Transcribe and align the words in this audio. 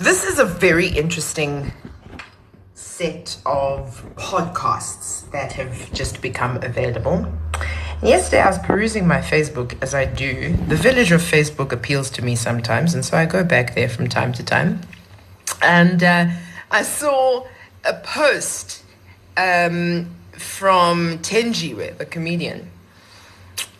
This 0.00 0.24
is 0.24 0.38
a 0.38 0.46
very 0.46 0.88
interesting 0.88 1.74
set 2.72 3.36
of 3.44 4.02
podcasts 4.16 5.30
that 5.30 5.52
have 5.52 5.92
just 5.92 6.22
become 6.22 6.56
available. 6.62 7.30
Yesterday, 8.02 8.40
I 8.40 8.46
was 8.46 8.58
perusing 8.60 9.06
my 9.06 9.18
Facebook 9.18 9.76
as 9.82 9.94
I 9.94 10.06
do. 10.06 10.56
The 10.68 10.74
village 10.74 11.12
of 11.12 11.20
Facebook 11.20 11.70
appeals 11.70 12.08
to 12.12 12.24
me 12.24 12.34
sometimes, 12.34 12.94
and 12.94 13.04
so 13.04 13.18
I 13.18 13.26
go 13.26 13.44
back 13.44 13.74
there 13.74 13.90
from 13.90 14.08
time 14.08 14.32
to 14.32 14.42
time. 14.42 14.80
And 15.60 16.02
uh, 16.02 16.30
I 16.70 16.82
saw 16.82 17.46
a 17.84 17.92
post 17.92 18.82
um, 19.36 20.16
from 20.32 21.18
Thenjiwe, 21.18 21.98
the 21.98 22.06
comedian, 22.06 22.70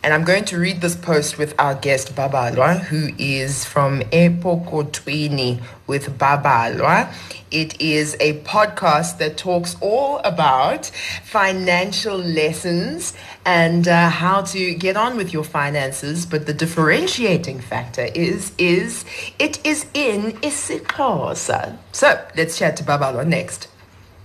and 0.03 0.13
I'm 0.13 0.23
going 0.23 0.45
to 0.45 0.57
read 0.57 0.81
this 0.81 0.95
post 0.95 1.37
with 1.37 1.53
our 1.59 1.75
guest 1.75 2.15
Babalwa, 2.15 2.79
who 2.79 3.09
is 3.17 3.65
from 3.65 4.01
Epokothweni 4.01 5.61
with 5.85 6.17
Babalwa. 6.17 7.13
It 7.51 7.79
is 7.79 8.15
a 8.19 8.39
podcast 8.39 9.19
that 9.19 9.37
talks 9.37 9.75
all 9.79 10.17
about 10.19 10.87
financial 11.23 12.17
lessons 12.17 13.13
and 13.45 13.87
uh, 13.87 14.09
how 14.09 14.41
to 14.41 14.73
get 14.73 14.97
on 14.97 15.17
with 15.17 15.33
your 15.33 15.43
finances. 15.43 16.25
But 16.25 16.47
the 16.47 16.53
differentiating 16.53 17.59
factor 17.59 18.07
is 18.15 18.53
is 18.57 19.05
it 19.37 19.63
is 19.65 19.85
in 19.93 20.31
isiXhosa. 20.41 21.77
So 21.91 22.25
let's 22.35 22.57
chat 22.57 22.77
to 22.77 22.83
Babalwa 22.83 23.27
next. 23.27 23.67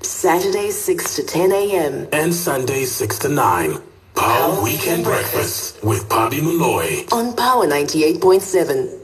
Saturdays 0.00 0.78
6 0.80 1.16
to 1.16 1.22
10 1.24 1.52
a.m. 1.52 2.08
and 2.12 2.32
Sundays 2.32 2.92
6 2.92 3.18
to 3.20 3.28
9. 3.28 3.82
Power 4.16 4.62
Weekend 4.62 5.04
Breakfast 5.04 5.82
with 5.84 6.08
Bobby 6.08 6.40
Malloy. 6.40 7.04
on 7.12 7.34
Power 7.36 7.66
98.7. 7.66 8.98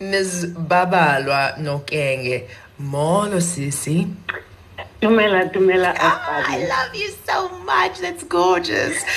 Ms. 0.00 0.46
Babalwa 0.56 1.56
Nokenge. 1.58 2.48
Molo 2.78 3.38
sisi. 3.40 4.06
Tumela, 5.02 5.50
Tumela, 5.52 5.94
Ah, 5.98 6.44
I 6.48 6.64
love 6.66 6.94
you 6.94 7.10
so 7.26 7.48
much. 7.60 7.98
That's 7.98 8.22
gorgeous. 8.24 9.02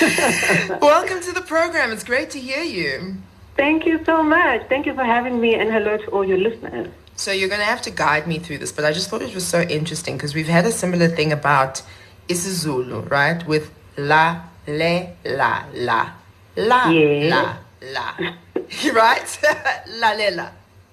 Welcome 0.80 1.20
to 1.20 1.32
the 1.32 1.42
program. 1.46 1.92
It's 1.92 2.04
great 2.04 2.30
to 2.30 2.40
hear 2.40 2.62
you. 2.62 3.14
Thank 3.56 3.86
you 3.86 4.04
so 4.04 4.22
much. 4.22 4.62
Thank 4.68 4.86
you 4.86 4.94
for 4.94 5.04
having 5.04 5.40
me, 5.40 5.54
and 5.54 5.70
hello 5.70 5.96
to 5.96 6.06
all 6.10 6.24
your 6.24 6.38
listeners. 6.38 6.88
So 7.16 7.30
you're 7.30 7.48
going 7.48 7.60
to 7.60 7.66
have 7.66 7.82
to 7.82 7.90
guide 7.90 8.26
me 8.26 8.38
through 8.38 8.58
this, 8.58 8.72
but 8.72 8.84
I 8.84 8.92
just 8.92 9.08
thought 9.08 9.22
it 9.22 9.34
was 9.34 9.46
so 9.46 9.60
interesting 9.62 10.16
because 10.16 10.34
we've 10.34 10.48
had 10.48 10.66
a 10.66 10.72
similar 10.72 11.08
thing 11.08 11.32
about 11.32 11.82
isiZulu, 12.28 13.08
right? 13.10 13.46
With 13.46 13.70
la, 13.96 14.40
le, 14.66 15.08
la, 15.24 15.64
la, 15.74 16.10
la, 16.56 16.90
Yeah. 16.90 17.28
la, 17.28 17.56
la, 17.92 18.14
right? 18.92 19.38
la, 19.98 20.12
le, 20.12 20.30
la, 20.30 20.48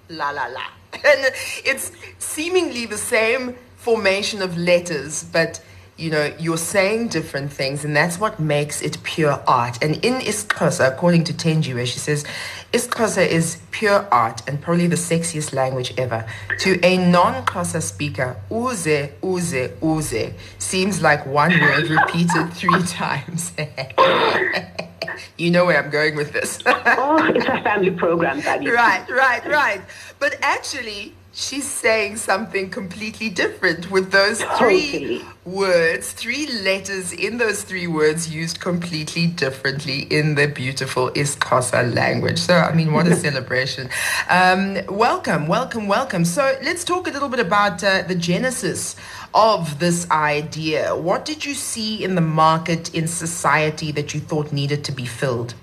la, 0.09 0.31
la, 0.31 0.45
la. 0.47 0.63
And 0.93 1.33
it's 1.63 1.91
seemingly 2.19 2.85
the 2.85 2.97
same 2.97 3.55
formation 3.77 4.41
of 4.41 4.57
letters, 4.57 5.23
but 5.23 5.61
you 6.01 6.09
know, 6.09 6.33
you're 6.39 6.57
saying 6.57 7.09
different 7.09 7.53
things, 7.53 7.85
and 7.85 7.95
that's 7.95 8.19
what 8.19 8.39
makes 8.39 8.81
it 8.81 9.01
pure 9.03 9.41
art. 9.47 9.81
And 9.83 10.03
in 10.03 10.15
isiXhosa, 10.15 10.91
according 10.91 11.25
to 11.25 11.33
Tenji, 11.33 11.75
where 11.75 11.85
she 11.85 11.99
says, 11.99 12.25
isiXhosa 12.73 13.27
is 13.27 13.61
pure 13.69 14.07
art 14.11 14.41
and 14.47 14.59
probably 14.59 14.87
the 14.87 14.95
sexiest 14.95 15.53
language 15.53 15.93
ever. 15.99 16.25
To 16.59 16.83
a 16.83 16.97
non-Xhosa 16.97 17.83
speaker, 17.83 18.35
uze, 18.49 19.11
uze, 19.21 19.69
uze 19.77 20.33
seems 20.57 21.01
like 21.03 21.25
one 21.27 21.51
word 21.61 21.87
repeated 21.87 22.51
three 22.53 22.83
times. 22.87 23.53
you 25.37 25.51
know 25.51 25.65
where 25.65 25.83
I'm 25.83 25.91
going 25.91 26.15
with 26.15 26.33
this. 26.33 26.59
Oh, 26.65 27.31
it's 27.35 27.45
a 27.45 27.61
family 27.61 27.91
program, 27.91 28.39
Daddy. 28.41 28.69
Right, 28.69 29.07
right, 29.09 29.45
right. 29.45 29.81
But 30.19 30.37
actually, 30.41 31.13
she's 31.33 31.69
saying 31.69 32.17
something 32.17 32.69
completely 32.69 33.29
different 33.29 33.89
with 33.89 34.11
those 34.11 34.43
three 34.57 34.91
Totally. 34.91 35.25
words, 35.45 36.11
three 36.11 36.47
letters 36.61 37.13
in 37.13 37.37
those 37.37 37.63
three 37.63 37.87
words 37.87 38.33
used 38.33 38.59
completely 38.59 39.27
differently 39.27 40.01
in 40.03 40.35
the 40.35 40.47
beautiful 40.47 41.09
isiXhosa 41.11 41.93
language. 41.95 42.39
So, 42.39 42.55
I 42.55 42.73
mean, 42.73 42.91
what 42.91 43.07
a 43.07 43.15
celebration. 43.27 43.89
Um, 44.29 44.79
welcome, 44.87 45.47
welcome, 45.47 45.87
welcome. 45.87 46.25
So, 46.25 46.57
let's 46.63 46.83
talk 46.83 47.07
a 47.07 47.11
little 47.11 47.29
bit 47.29 47.39
about 47.39 47.83
uh, 47.83 48.03
the 48.03 48.15
genesis 48.15 48.95
of 49.33 49.79
this 49.79 50.09
idea. 50.11 50.95
What 50.95 51.23
did 51.23 51.45
you 51.45 51.53
see 51.53 52.03
in 52.03 52.15
the 52.15 52.21
market, 52.21 52.93
in 52.93 53.07
society, 53.07 53.91
that 53.93 54.13
you 54.13 54.19
thought 54.19 54.51
needed 54.51 54.83
to 54.85 54.91
be 54.91 55.05
filled? 55.05 55.53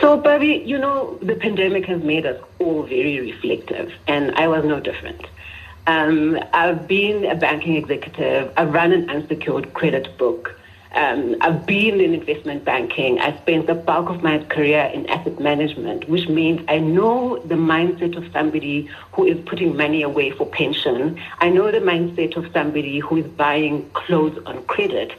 So, 0.00 0.16
Bobby, 0.16 0.62
you 0.64 0.78
know, 0.78 1.18
the 1.22 1.34
pandemic 1.34 1.84
has 1.86 2.02
made 2.02 2.26
us 2.26 2.40
all 2.58 2.82
very 2.84 3.20
reflective, 3.20 3.92
and 4.06 4.32
I 4.34 4.48
was 4.48 4.64
no 4.64 4.80
different. 4.80 5.26
Um, 5.86 6.38
I've 6.52 6.86
been 6.86 7.24
a 7.24 7.34
banking 7.34 7.76
executive. 7.76 8.52
I 8.56 8.64
run 8.64 8.92
an 8.92 9.10
unsecured 9.10 9.74
credit 9.74 10.16
book. 10.16 10.58
Um, 10.94 11.36
I've 11.40 11.64
been 11.64 12.00
in 12.00 12.12
investment 12.12 12.64
banking. 12.64 13.18
I 13.18 13.36
spent 13.38 13.66
the 13.66 13.74
bulk 13.74 14.10
of 14.10 14.22
my 14.22 14.38
career 14.44 14.90
in 14.92 15.06
asset 15.08 15.40
management, 15.40 16.08
which 16.08 16.28
means 16.28 16.62
I 16.68 16.78
know 16.78 17.38
the 17.38 17.54
mindset 17.54 18.14
of 18.16 18.30
somebody 18.30 18.90
who 19.12 19.24
is 19.24 19.38
putting 19.46 19.74
money 19.76 20.02
away 20.02 20.30
for 20.30 20.46
pension. 20.46 21.18
I 21.38 21.48
know 21.48 21.70
the 21.70 21.78
mindset 21.78 22.36
of 22.36 22.52
somebody 22.52 22.98
who 22.98 23.16
is 23.16 23.26
buying 23.26 23.88
clothes 23.90 24.38
on 24.44 24.62
credit. 24.64 25.12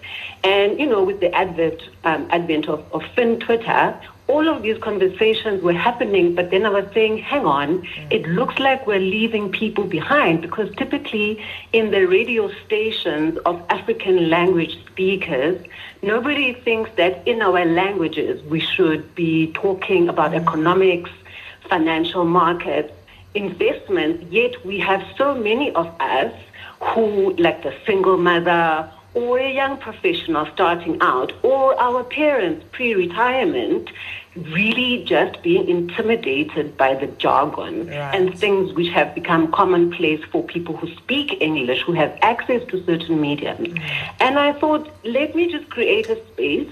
And, 0.44 0.80
you 0.80 0.86
know, 0.86 1.04
with 1.04 1.22
the 1.22 1.34
advent, 1.34 1.82
um, 2.04 2.28
advent 2.30 2.70
of, 2.70 2.86
of 2.94 3.04
Fin 3.16 3.40
Twitter, 3.40 4.00
all 4.28 4.48
of 4.48 4.62
these 4.62 4.78
conversations 4.78 5.62
were 5.62 5.74
happening, 5.74 6.34
but 6.34 6.50
then 6.50 6.66
I 6.66 6.70
was 6.70 6.86
saying, 6.94 7.18
hang 7.18 7.46
on, 7.46 7.82
mm. 7.82 8.12
it 8.12 8.26
looks 8.28 8.58
like 8.58 8.88
we're 8.88 9.00
leaving 9.00 9.52
people 9.52 9.84
behind 9.84 10.42
because 10.42 10.74
typically 10.76 11.44
in 11.74 11.92
the 11.92 12.06
radio 12.06 12.50
stations 12.66 13.38
of 13.40 13.62
African 13.70 14.30
language 14.30 14.78
speakers, 14.86 15.62
nobody 16.02 16.54
thinks 16.54 16.90
that 16.96 17.28
in 17.28 17.42
our 17.42 17.66
languages 17.66 18.42
we 18.46 18.62
should 18.62 19.14
be 19.14 19.52
talking 19.54 20.08
about 20.08 20.32
mm. 20.32 20.42
economics, 20.42 21.12
financial 21.70 22.24
markets, 22.24 22.94
investments, 23.36 24.24
yet 24.32 24.66
we 24.66 24.80
have 24.80 25.06
so 25.18 25.36
many 25.36 25.72
of 25.74 25.88
us 26.00 26.34
who, 26.80 27.34
like 27.34 27.64
the 27.64 27.74
single 27.86 28.18
mother 28.18 28.90
or 29.14 29.40
a 29.40 29.52
young 29.52 29.78
professional 29.78 30.46
starting 30.54 30.98
out, 31.02 31.32
or 31.44 31.80
our 31.80 32.04
parents 32.04 32.66
pre 32.72 32.96
retirement, 32.96 33.90
really 34.36 35.04
just 35.06 35.42
being 35.44 35.68
intimidated 35.70 36.76
by 36.78 36.96
the 36.96 37.08
jargon 37.08 37.88
Right. 37.88 38.16
and 38.16 38.38
things 38.38 38.74
which 38.74 38.90
have 38.90 39.14
become 39.14 39.52
commonplace 39.52 40.24
for 40.32 40.44
people 40.44 40.76
who 40.76 40.88
speak 40.96 41.38
English, 41.40 41.82
who 41.82 41.94
have 41.94 42.18
access 42.22 42.64
to 42.70 42.84
certain 42.86 43.22
mediums. 43.22 43.68
Mm. 43.68 43.82
And 44.20 44.40
I 44.40 44.54
thought, 44.54 44.90
let 45.04 45.36
me 45.36 45.52
just 45.52 45.70
create 45.70 46.10
a 46.10 46.16
space 46.34 46.72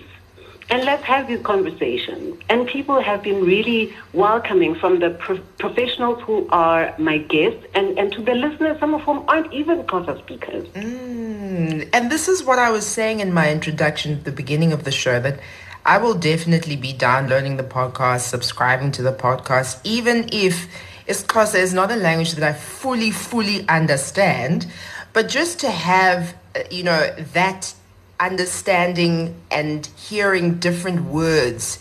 and 0.71 0.85
let's 0.85 1.03
have 1.03 1.27
these 1.27 1.41
conversations. 1.41 2.39
And 2.49 2.65
people 2.65 3.01
have 3.01 3.21
been 3.21 3.43
really 3.43 3.93
welcoming 4.13 4.73
from 4.73 4.99
the 4.99 5.11
pro- 5.11 5.39
professionals 5.59 6.23
who 6.23 6.47
are 6.49 6.95
my 6.97 7.17
guests 7.17 7.63
and, 7.75 7.99
and 7.99 8.11
to 8.13 8.21
the 8.21 8.33
listeners, 8.33 8.79
some 8.79 8.93
of 8.93 9.01
whom 9.01 9.25
aren't 9.27 9.51
even 9.53 9.83
Xhosa 9.83 10.17
speakers. 10.19 10.67
Mm, 10.69 11.89
and 11.91 12.09
this 12.09 12.29
is 12.29 12.43
what 12.45 12.57
I 12.57 12.71
was 12.71 12.87
saying 12.87 13.19
in 13.19 13.33
my 13.33 13.51
introduction 13.51 14.13
at 14.13 14.23
the 14.23 14.31
beginning 14.31 14.71
of 14.71 14.85
the 14.85 14.91
show 14.91 15.19
that 15.19 15.39
I 15.85 15.97
will 15.97 16.13
definitely 16.13 16.77
be 16.77 16.93
downloading 16.93 17.57
the 17.57 17.63
podcast, 17.63 18.21
subscribing 18.21 18.91
to 18.93 19.01
the 19.01 19.11
podcast, 19.11 19.81
even 19.83 20.29
if 20.31 20.67
isiXhosa 21.07 21.55
is 21.55 21.73
not 21.73 21.91
a 21.91 21.97
language 21.97 22.33
that 22.33 22.47
I 22.47 22.53
fully, 22.53 23.11
fully 23.11 23.67
understand, 23.67 24.67
but 25.11 25.27
just 25.27 25.59
to 25.59 25.69
have, 25.69 26.33
uh, 26.55 26.61
you 26.69 26.83
know, 26.83 27.13
that 27.33 27.73
understanding 28.21 29.35
and 29.49 29.87
hearing 29.97 30.59
different 30.59 31.03
words 31.05 31.79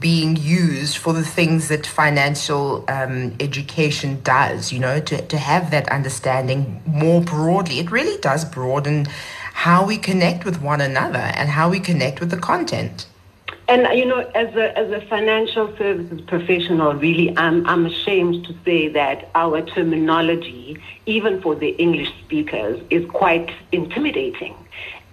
being 0.00 0.36
used 0.36 0.96
for 0.96 1.12
the 1.12 1.24
things 1.24 1.68
that 1.68 1.86
financial 1.86 2.84
um, 2.88 3.34
education 3.40 4.20
does, 4.22 4.72
you 4.72 4.78
know, 4.78 5.00
to, 5.00 5.20
to 5.26 5.36
have 5.36 5.70
that 5.70 5.88
understanding 5.90 6.82
more 6.86 7.20
broadly. 7.20 7.78
It 7.78 7.90
really 7.90 8.18
does 8.20 8.44
broaden 8.44 9.06
how 9.52 9.84
we 9.84 9.98
connect 9.98 10.44
with 10.44 10.62
one 10.62 10.80
another 10.80 11.18
and 11.18 11.48
how 11.48 11.68
we 11.68 11.78
connect 11.78 12.20
with 12.20 12.30
the 12.30 12.38
content. 12.38 13.06
And 13.68 13.86
you 13.96 14.04
know, 14.04 14.18
as 14.34 14.54
a 14.56 14.76
as 14.76 14.90
a 14.90 15.00
financial 15.06 15.74
services 15.76 16.20
professional, 16.22 16.94
really, 16.94 17.36
I'm 17.36 17.64
I'm 17.66 17.86
ashamed 17.86 18.44
to 18.46 18.54
say 18.64 18.88
that 18.88 19.30
our 19.34 19.62
terminology, 19.62 20.78
even 21.06 21.40
for 21.40 21.54
the 21.54 21.68
English 21.68 22.10
speakers, 22.24 22.82
is 22.90 23.08
quite 23.10 23.52
intimidating, 23.70 24.54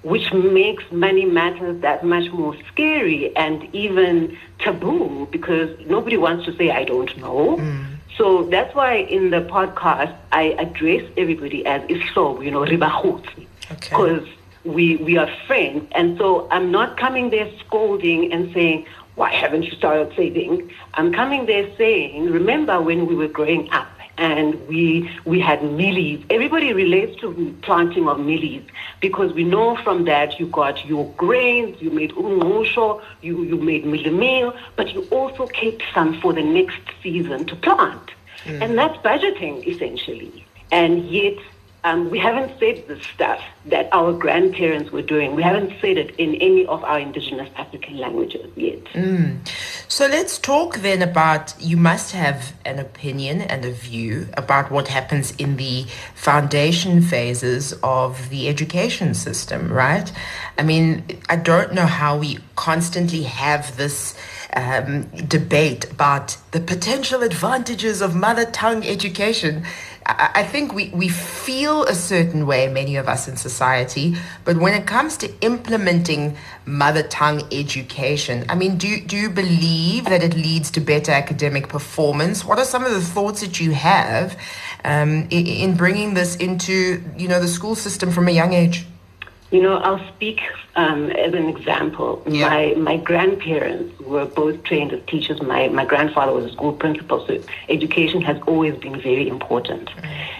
which 0.04 0.32
makes 0.34 0.84
money 0.92 1.26
matters 1.26 1.82
that 1.82 2.04
much 2.06 2.32
more 2.32 2.56
scary 2.72 3.36
and 3.36 3.68
even 3.76 4.38
taboo 4.60 5.28
because 5.32 5.70
nobody 5.88 6.18
wants 6.18 6.46
to 6.46 6.56
say 6.56 6.72
I 6.72 6.84
don't 6.86 7.16
know. 7.18 7.58
Mm. 7.58 7.86
So 8.18 8.44
that's 8.44 8.74
why 8.76 8.96
in 8.96 9.30
the 9.30 9.42
podcast 9.42 10.14
I 10.32 10.56
address 10.60 11.04
everybody 11.18 11.66
as 11.66 11.82
islobo, 11.84 12.44
you 12.44 12.52
know, 12.52 12.66
ribahutsi, 12.66 13.48
Okay. 13.72 13.90
because 13.90 14.28
we 14.66 14.98
we 14.98 15.18
are 15.18 15.30
friends, 15.48 15.88
and 15.94 16.18
so 16.18 16.48
I'm 16.52 16.72
not 16.72 16.98
coming 16.98 17.30
there 17.30 17.50
scolding 17.60 18.32
and 18.34 18.54
saying, 18.54 18.86
"Why 19.16 19.32
haven't 19.34 19.64
you 19.64 19.72
started 19.72 20.14
saving?" 20.16 20.70
I'm 20.96 21.14
coming 21.14 21.46
there 21.46 21.68
saying, 21.78 22.30
"Remember 22.32 22.82
when 22.82 23.06
we 23.08 23.16
were 23.16 23.28
growing 23.28 23.70
up 23.72 23.88
and 24.20 24.68
we 24.68 25.10
we 25.26 25.40
had 25.40 25.60
mealies. 25.62 26.24
Everybody 26.30 26.74
relates 26.74 27.20
to 27.22 27.56
planting 27.62 28.08
of 28.08 28.18
mealies 28.18 28.66
because 29.00 29.34
we 29.34 29.46
know 29.46 29.78
from 29.78 30.06
that 30.06 30.40
you 30.40 30.48
got 30.48 30.86
your 30.86 31.12
grains, 31.14 31.82
you 31.82 31.90
made 31.90 32.12
umngqusho, 32.12 33.02
you 33.22 33.44
you 33.44 33.56
made 33.56 33.86
meal, 33.86 34.54
but 34.76 34.94
you 34.94 35.08
also 35.10 35.48
kept 35.48 35.82
some 35.94 36.20
for 36.22 36.34
the 36.34 36.44
next 36.44 36.82
season 37.02 37.46
to 37.46 37.56
plant, 37.56 38.12
mm. 38.44 38.62
and 38.62 38.78
that's 38.78 38.98
budgeting 38.98 39.66
essentially. 39.66 40.46
And 40.72 41.10
yet 41.10 41.38
um, 41.84 42.10
we 42.10 42.20
haven't 42.20 42.60
said 42.60 42.86
the 42.88 43.00
stuff 43.14 43.42
that 43.66 43.88
our 43.92 44.12
grandparents 44.12 44.92
were 44.92 45.02
doing. 45.02 45.36
We 45.36 45.44
haven't 45.44 45.74
said 45.80 45.98
it 45.98 46.14
in 46.18 46.36
any 46.36 46.66
of 46.66 46.84
our 46.84 47.00
indigenous 47.00 47.50
African 47.56 47.98
languages 47.98 48.52
yet. 48.56 48.80
So 49.88 50.08
let's 50.08 50.38
talk 50.38 50.78
then 50.78 51.02
about 51.02 51.54
you 51.60 51.78
must 51.78 52.12
have 52.12 52.54
an 52.66 52.80
opinion 52.80 53.42
and 53.42 53.64
a 53.64 53.72
view 53.72 54.28
about 54.36 54.72
what 54.72 54.90
happens 54.90 55.32
in 55.38 55.56
the 55.56 55.86
foundation 56.16 57.02
phases 57.02 57.74
of 57.82 58.30
the 58.30 58.50
education 58.50 59.14
system, 59.14 59.72
right? 59.72 60.12
I 60.58 60.64
mean, 60.64 61.04
I 61.30 61.38
don't 61.38 61.74
know 61.74 61.86
how 61.86 62.18
we 62.18 62.40
constantly 62.56 63.24
have 63.24 63.78
this 63.78 64.16
um, 64.54 65.04
debate 65.28 65.90
about 65.92 66.38
the 66.52 66.60
potential 66.60 67.24
advantages 67.24 68.02
of 68.02 68.16
mother 68.16 68.46
tongue 68.46 68.86
education. 68.86 69.66
I 70.12 70.44
think 70.44 70.74
we, 70.74 70.90
we 70.90 71.08
feel 71.08 71.84
a 71.84 71.94
certain 71.94 72.48
way, 72.48 72.68
many 72.68 72.96
of 72.96 73.08
us 73.08 73.28
in 73.28 73.38
society, 73.38 74.16
but 74.44 74.58
when 74.58 74.74
it 74.74 74.88
comes 74.88 75.16
to 75.18 75.32
implementing 75.42 76.36
mother 76.66 77.04
tongue 77.04 77.44
education, 77.52 78.44
I 78.50 78.56
mean, 78.56 78.78
do, 78.78 79.00
do 79.02 79.16
you 79.16 79.30
believe 79.30 80.06
that 80.06 80.24
it 80.24 80.36
leads 80.36 80.72
to 80.72 80.80
better 80.80 81.12
academic 81.12 81.70
performance? 81.70 82.44
What 82.44 82.58
are 82.58 82.66
some 82.66 82.84
of 82.86 82.92
the 82.92 83.02
thoughts 83.02 83.42
that 83.42 83.60
you 83.60 83.72
have 83.74 84.36
um, 84.84 85.28
in, 85.30 85.46
in 85.46 85.76
bringing 85.76 86.16
this 86.16 86.36
into, 86.38 87.04
you 87.16 87.28
know, 87.28 87.40
the 87.40 87.48
school 87.48 87.76
system 87.76 88.10
from 88.10 88.28
a 88.28 88.32
young 88.32 88.54
age? 88.54 88.88
You 89.52 89.64
know, 89.64 89.78
I'll 89.78 90.06
speak 90.14 90.42
um, 90.76 91.10
as 91.12 91.34
an 91.34 91.48
example. 91.50 92.22
Yeah. 92.28 92.50
My 92.50 92.74
my 92.76 92.98
grandparents 92.98 94.00
were 94.00 94.26
both 94.26 94.64
trained 94.64 94.94
as 94.94 95.02
teachers. 95.08 95.42
My 95.42 95.68
my 95.70 95.86
grandfather 95.86 96.34
was 96.34 96.46
a 96.46 96.52
school 96.52 96.74
principal, 96.74 97.26
so 97.26 97.42
education 97.68 98.22
has 98.22 98.40
always 98.46 98.76
been 98.78 99.02
very 99.02 99.28
important. 99.28 99.90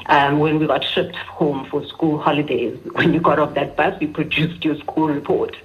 Um, 0.06 0.40
when 0.40 0.60
we 0.60 0.68
got 0.68 0.84
shipped 0.84 1.16
home 1.16 1.66
for 1.66 1.84
school 1.86 2.20
holidays, 2.20 2.78
when 2.94 3.14
you 3.14 3.20
got 3.20 3.40
off 3.40 3.56
that 3.56 3.76
bus, 3.76 4.00
you 4.00 4.10
produced 4.10 4.64
your 4.64 4.78
school 4.78 5.08
report. 5.08 5.56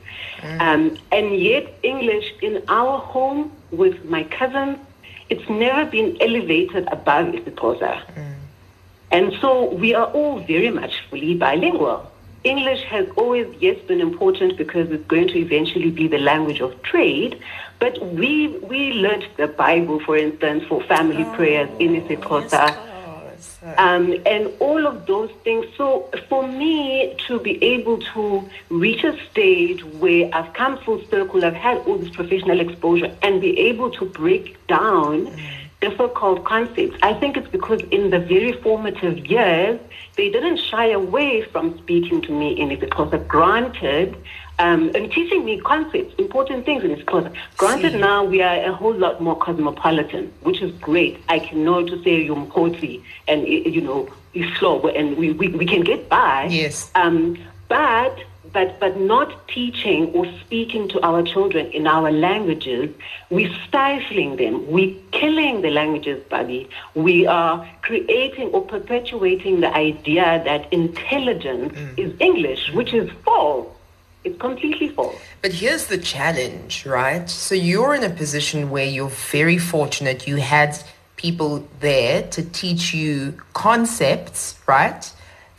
Um, 0.61 0.99
and 1.11 1.37
yet, 1.37 1.73
English 1.83 2.33
in 2.43 2.63
our 2.69 2.99
home 2.99 3.51
with 3.71 4.05
my 4.05 4.25
cousins, 4.25 4.79
it's 5.31 5.49
never 5.49 5.85
been 5.91 6.17
elevated 6.21 6.87
above 6.93 7.27
isiXhosa. 7.29 8.03
And 9.11 9.33
so 9.41 9.73
we 9.75 9.95
are 9.95 10.07
all 10.07 10.41
very 10.41 10.71
much 10.71 11.03
fully 11.09 11.35
bilingual. 11.35 12.11
English 12.45 12.83
has 12.85 13.09
always, 13.17 13.47
yes, 13.59 13.79
been 13.87 14.01
important 14.01 14.59
because 14.59 14.91
it's 14.91 15.07
going 15.07 15.29
to 15.29 15.39
eventually 15.39 15.91
be 15.91 16.07
the 16.09 16.19
language 16.19 16.61
of 16.61 16.81
trade. 16.83 17.41
But 17.81 17.99
we 18.15 18.49
we 18.49 18.93
learned 18.93 19.27
the 19.37 19.49
Bible, 19.49 19.99
for 20.01 20.17
instance, 20.17 20.65
for 20.69 20.83
family 20.83 21.25
prayers 21.37 21.69
in 21.79 22.01
isiXhosa. 22.01 22.77
Um, 23.79 24.15
and 24.27 24.53
all 24.61 24.87
of 24.87 25.07
those 25.07 25.31
things. 25.43 25.65
So 25.77 26.11
for 26.29 26.47
me 26.47 27.17
to 27.27 27.41
be 27.41 27.63
able 27.65 27.99
to 28.13 28.47
reach 28.69 29.05
a 29.05 29.19
stage 29.31 29.83
where 29.85 30.29
I've 30.35 30.53
come 30.53 30.77
full 30.79 31.03
circle, 31.09 31.43
I've 31.45 31.55
had 31.55 31.79
all 31.79 31.97
this 31.97 32.11
professional 32.11 32.61
exposure 32.61 33.11
and 33.23 33.41
be 33.41 33.59
able 33.59 33.91
to 33.93 34.05
break 34.05 34.67
down 34.67 35.35
difficult 35.81 36.45
concepts, 36.45 36.97
I 37.03 37.15
think 37.15 37.37
it's 37.37 37.49
because 37.49 37.81
in 37.91 38.11
the 38.11 38.19
very 38.19 38.53
formative 38.53 39.27
years, 39.27 39.81
they 40.17 40.31
didn't 40.31 40.59
shy 40.59 40.87
away 40.91 41.43
from 41.43 41.77
speaking 41.79 42.23
to 42.23 42.33
me 42.33 42.59
in 42.59 42.71
it 42.71 42.81
isiXhosa. 42.81 43.27
Granted, 43.29 44.17
um, 44.59 44.91
and 44.95 45.11
teaching 45.11 45.45
me 45.45 45.61
concepts, 45.61 46.15
important 46.17 46.65
things 46.65 46.85
in 46.85 46.91
isiXhosa. 46.97 47.35
Granted, 47.57 47.93
See. 47.93 47.99
now 47.99 48.25
we 48.25 48.41
are 48.43 48.57
a 48.65 48.73
whole 48.73 48.95
lot 48.95 49.21
more 49.21 49.37
cosmopolitan, 49.37 50.33
which 50.43 50.63
is 50.63 50.73
great. 50.79 51.19
I 51.29 51.39
can 51.39 51.65
know 51.65 51.85
to 51.85 52.03
say 52.03 52.27
Yumkoti 52.27 53.03
and, 53.29 53.47
you 53.47 53.81
know, 53.81 54.09
Islobo, 54.35 54.97
and 54.99 55.17
we, 55.17 55.33
we, 55.33 55.49
we 55.49 55.67
can 55.67 55.83
get 55.83 56.09
by. 56.09 56.47
Yes. 56.51 56.91
Um, 56.95 57.39
but 57.69 58.17
but 58.55 58.81
but 58.81 58.99
not 58.99 59.47
teaching 59.49 60.07
or 60.15 60.25
speaking 60.41 60.89
to 60.89 60.99
our 61.05 61.23
children 61.23 61.67
in 61.73 61.87
our 61.87 62.11
languages, 62.11 62.89
we're 63.29 63.55
stifling 63.67 64.37
them. 64.37 64.67
We're 64.71 64.97
killing 65.11 65.61
the 65.61 65.71
languages, 65.71 66.23
buddy. 66.31 66.71
We 66.95 67.27
are 67.27 67.69
creating 67.83 68.49
or 68.55 68.63
perpetuating 68.63 69.61
the 69.61 69.75
idea 69.75 70.41
that 70.45 70.73
intelligence 70.73 71.75
mm. 71.75 71.99
is 71.99 72.15
English, 72.21 72.73
which 72.73 72.95
is 72.95 73.11
false. 73.25 73.69
It's 74.23 74.39
completely 74.41 74.89
false. 74.89 75.17
But 75.43 75.53
here's 75.53 75.87
the 75.89 75.99
challenge, 75.99 76.87
right? 76.87 77.29
So 77.29 77.55
you're 77.55 77.95
in 77.95 78.05
a 78.05 78.15
position 78.23 78.71
where 78.71 78.87
you're 78.87 79.11
very 79.11 79.59
fortunate. 79.59 80.27
You 80.27 80.37
had 80.37 80.83
people 81.17 81.69
there 81.81 82.23
to 82.29 82.43
teach 82.51 82.95
you 82.95 83.35
concepts, 83.53 84.59
right? 84.67 85.13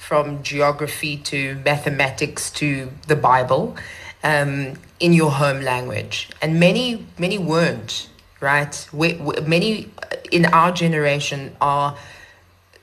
From 0.08 0.44
geography 0.44 1.18
to 1.18 1.56
mathematics 1.66 2.52
to 2.52 2.92
the 3.08 3.16
Bible 3.16 3.76
um, 4.24 4.74
in 5.00 5.14
your 5.14 5.32
home 5.32 5.62
language. 5.62 6.30
And 6.42 6.60
many, 6.60 7.08
many 7.18 7.38
weren't, 7.38 8.08
right? 8.40 8.88
We, 8.94 9.14
we, 9.14 9.34
many 9.42 9.90
in 10.32 10.46
our 10.46 10.72
generation 10.72 11.56
are 11.60 11.98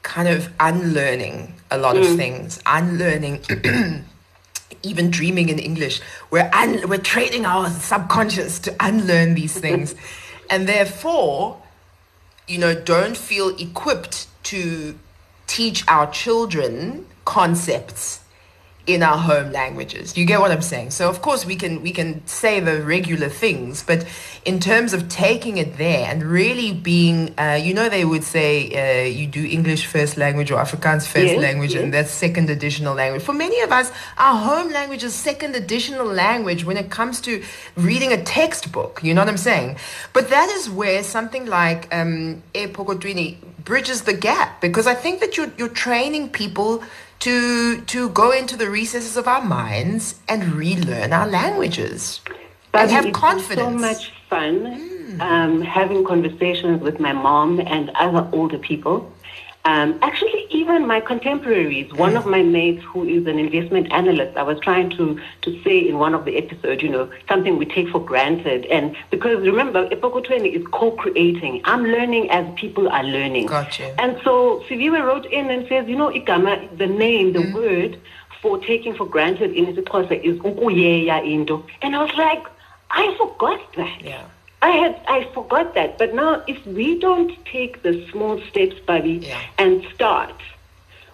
kind 0.02 0.28
of 0.28 0.52
unlearning 0.58 1.54
a 1.70 1.78
lot 1.78 1.96
of 1.96 2.06
things, 2.16 2.60
unlearning 2.66 3.40
even 4.82 5.10
dreaming 5.10 5.48
in 5.48 5.58
English. 5.58 6.00
We're 6.30 6.50
un- 6.52 6.88
we're 6.88 6.98
training 6.98 7.46
our 7.46 7.70
subconscious 7.70 8.58
to 8.60 8.74
unlearn 8.80 9.34
these 9.34 9.58
things, 9.58 9.94
and 10.50 10.68
therefore, 10.68 11.62
you 12.48 12.58
know, 12.58 12.74
don't 12.74 13.16
feel 13.16 13.56
equipped 13.56 14.26
to 14.44 14.98
teach 15.46 15.84
our 15.86 16.10
children 16.10 17.06
concepts 17.24 18.22
in 18.84 19.02
our 19.02 19.16
home 19.16 19.52
languages. 19.52 20.16
You 20.16 20.24
get 20.24 20.40
what 20.40 20.50
I'm 20.50 20.62
saying? 20.62 20.90
So 20.90 21.08
of 21.08 21.22
course 21.22 21.46
we 21.46 21.54
can 21.54 21.82
we 21.82 21.92
can 21.92 22.26
say 22.26 22.58
the 22.58 22.82
regular 22.82 23.28
things, 23.28 23.84
but 23.84 24.04
in 24.44 24.58
terms 24.58 24.92
of 24.92 25.08
taking 25.08 25.56
it 25.56 25.78
there 25.78 26.08
and 26.10 26.24
really 26.24 26.72
being, 26.72 27.32
uh, 27.38 27.60
you 27.62 27.74
know, 27.74 27.88
they 27.88 28.04
would 28.04 28.24
say 28.24 29.04
uh, 29.04 29.06
you 29.06 29.28
do 29.28 29.44
English 29.46 29.86
first 29.86 30.16
language 30.16 30.50
or 30.50 30.58
Afrikaans 30.58 31.06
first 31.06 31.34
Yes, 31.34 31.38
language, 31.40 31.74
and 31.74 31.94
that's 31.94 32.10
second 32.10 32.50
additional 32.50 32.94
language. 32.94 33.22
For 33.22 33.32
many 33.32 33.60
of 33.60 33.70
us, 33.70 33.92
our 34.18 34.36
home 34.36 34.72
language 34.72 35.04
is 35.04 35.14
second 35.14 35.54
additional 35.54 36.06
language 36.06 36.64
when 36.64 36.76
it 36.76 36.90
comes 36.90 37.20
to 37.20 37.42
reading 37.76 38.12
a 38.12 38.22
textbook. 38.24 39.00
You 39.04 39.14
know 39.14 39.20
what 39.20 39.28
I'm 39.28 39.36
saying? 39.36 39.76
But 40.12 40.28
that 40.30 40.48
is 40.50 40.68
where 40.68 41.04
something 41.04 41.46
like 41.46 41.86
um, 41.94 42.42
E 42.52 42.66
Pokotwini 42.66 43.36
bridges 43.64 44.02
the 44.02 44.12
gap 44.12 44.60
because 44.60 44.88
I 44.88 44.94
think 44.94 45.20
that 45.20 45.36
you're, 45.36 45.52
you're 45.56 45.68
training 45.68 46.30
people 46.30 46.82
to 47.22 47.80
to 47.82 48.08
go 48.10 48.32
into 48.32 48.56
the 48.56 48.68
recesses 48.68 49.16
of 49.16 49.26
our 49.28 49.44
minds 49.44 50.16
and 50.28 50.54
relearn 50.54 51.12
our 51.12 51.28
languages 51.28 52.20
and 52.26 52.36
But 52.72 52.90
have 52.90 53.06
it's 53.06 53.18
confidence. 53.18 53.80
so 53.80 53.86
much 53.88 54.12
fun 54.28 54.56
um, 55.20 55.60
having 55.62 56.04
conversations 56.04 56.80
with 56.82 56.98
my 56.98 57.12
mom 57.12 57.60
and 57.60 57.90
other 58.04 58.26
older 58.32 58.58
people. 58.58 58.96
Um, 59.64 59.98
actually, 60.02 60.46
even 60.50 60.88
my 60.88 61.00
contemporaries. 61.00 61.92
One 61.92 62.16
of 62.16 62.26
my 62.26 62.42
mates, 62.42 62.82
who 62.84 63.04
is 63.04 63.26
an 63.26 63.38
investment 63.38 63.92
analyst, 63.92 64.36
I 64.36 64.42
was 64.42 64.58
trying 64.60 64.90
to 64.90 65.20
to 65.42 65.62
say 65.62 65.78
in 65.78 65.98
one 65.98 66.14
of 66.14 66.24
the 66.24 66.36
episodes, 66.36 66.82
you 66.82 66.88
know, 66.88 67.08
something 67.28 67.56
we 67.56 67.66
take 67.66 67.88
for 67.88 68.04
granted, 68.04 68.66
and 68.66 68.96
because 69.10 69.38
remember, 69.46 69.88
Epoko 69.88 70.24
Training 70.24 70.52
is 70.52 70.66
co-creating. 70.72 71.60
I'm 71.64 71.84
learning 71.84 72.30
as 72.30 72.44
people 72.56 72.88
are 72.88 73.04
learning. 73.04 73.46
Gotcha. 73.46 73.94
And 74.00 74.20
so 74.24 74.64
Siviwe 74.68 75.00
wrote 75.00 75.26
in 75.26 75.48
and 75.48 75.68
says, 75.68 75.88
you 75.88 75.96
know, 75.96 76.10
Igama, 76.10 76.76
the 76.76 76.88
name, 76.88 77.32
the 77.32 77.52
word 77.52 78.00
for 78.40 78.58
taking 78.58 78.94
for 78.94 79.06
granted 79.06 79.52
in 79.52 79.66
isiXhosa 79.66 80.20
is 80.22 80.36
ukuyeya 80.38 81.24
into. 81.24 81.64
And 81.80 81.94
I 81.94 82.02
was 82.02 82.14
like, 82.16 82.44
I 82.90 83.14
forgot 83.16 83.60
that. 83.76 84.02
Yeah. 84.02 84.24
I 84.62 84.70
had 84.70 85.00
I 85.08 85.24
forgot 85.34 85.74
that. 85.74 85.98
But 85.98 86.14
now 86.14 86.42
if 86.46 86.64
we 86.66 86.98
don't 86.98 87.32
take 87.44 87.82
the 87.82 88.06
small 88.10 88.40
steps, 88.50 88.78
buddy, 88.86 89.14
Yeah. 89.28 89.40
and 89.58 89.84
start, 89.94 90.34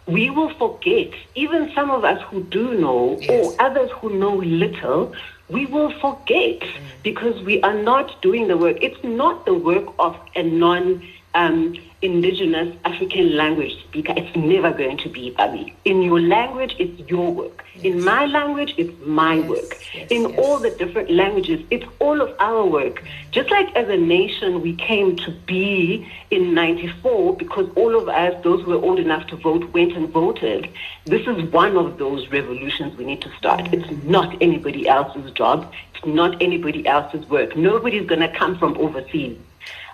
we 0.07 0.31
will 0.31 0.51
forget. 0.55 1.11
Even 1.35 1.71
some 1.75 1.91
of 1.91 2.05
us 2.05 2.21
who 2.31 2.43
do 2.45 2.75
know 2.75 3.19
Yes. 3.21 3.31
or 3.31 3.63
others 3.67 3.91
who 4.01 4.11
know 4.23 4.35
little, 4.37 5.13
we 5.49 5.67
will 5.67 5.91
forget 6.01 6.61
mm. 6.61 6.69
because 7.03 7.43
we 7.43 7.61
are 7.63 7.75
not 7.75 8.21
doing 8.23 8.49
the 8.49 8.57
work. 8.57 8.77
It's 8.83 9.03
not 9.03 9.47
the 9.47 9.55
work 9.55 9.87
of 9.99 10.17
a 10.37 10.43
non 10.43 11.03
um, 11.35 11.75
indigenous 12.01 12.75
African 12.85 13.37
language 13.37 13.73
speaker, 13.85 14.13
it's 14.17 14.35
never 14.37 14.73
going 14.73 14.97
to 14.99 15.09
be 15.09 15.31
Babi. 15.31 15.75
In 15.85 16.03
your 16.03 16.21
language, 16.21 16.75
it's 16.79 17.09
your 17.11 17.33
work. 17.33 17.65
In 17.83 18.03
my 18.03 18.27
language, 18.27 18.75
it's 18.77 18.93
my 19.05 19.35
Yes, 19.37 19.49
work. 19.49 19.79
yes, 19.95 20.07
In 20.11 20.23
yes. 20.31 20.39
all 20.39 20.59
the 20.59 20.71
different 20.71 21.11
languages, 21.11 21.61
it's 21.71 21.85
all 22.01 22.21
of 22.21 22.35
our 22.41 22.65
work. 22.67 23.03
Just 23.31 23.51
like 23.51 23.75
as 23.77 23.89
a 23.89 23.97
nation, 23.97 24.63
we 24.63 24.75
came 24.75 25.17
to 25.17 25.31
be 25.47 26.09
in 26.31 26.55
94 26.55 27.37
because 27.37 27.69
all 27.77 27.97
of 28.01 28.09
us, 28.09 28.43
those 28.43 28.63
who 28.65 28.71
were 28.71 28.85
old 28.85 28.99
enough 28.99 29.27
to 29.29 29.37
vote, 29.37 29.65
went 29.73 29.93
and 29.97 30.09
voted. 30.09 30.69
This 31.05 31.27
is 31.27 31.43
one 31.53 31.77
of 31.77 31.99
those 31.99 32.29
revolutions 32.31 32.97
we 32.97 33.05
need 33.05 33.23
to 33.23 33.31
start. 33.37 33.73
It's 33.73 33.91
not 34.05 34.41
anybody 34.41 34.89
else's 34.89 35.31
job. 35.33 35.71
It's 35.95 36.05
not 36.07 36.41
anybody 36.43 36.87
else's 36.87 37.29
work. 37.29 37.57
Nobody's 37.57 38.07
going 38.07 38.21
to 38.21 38.29
come 38.29 38.57
from 38.59 38.77
overseas 38.79 39.37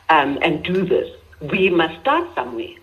um, 0.08 0.38
and 0.42 0.62
do 0.62 0.84
this. 0.84 1.10
We 1.40 1.70
must 1.70 2.00
start 2.00 2.34
somewhere. 2.34 2.74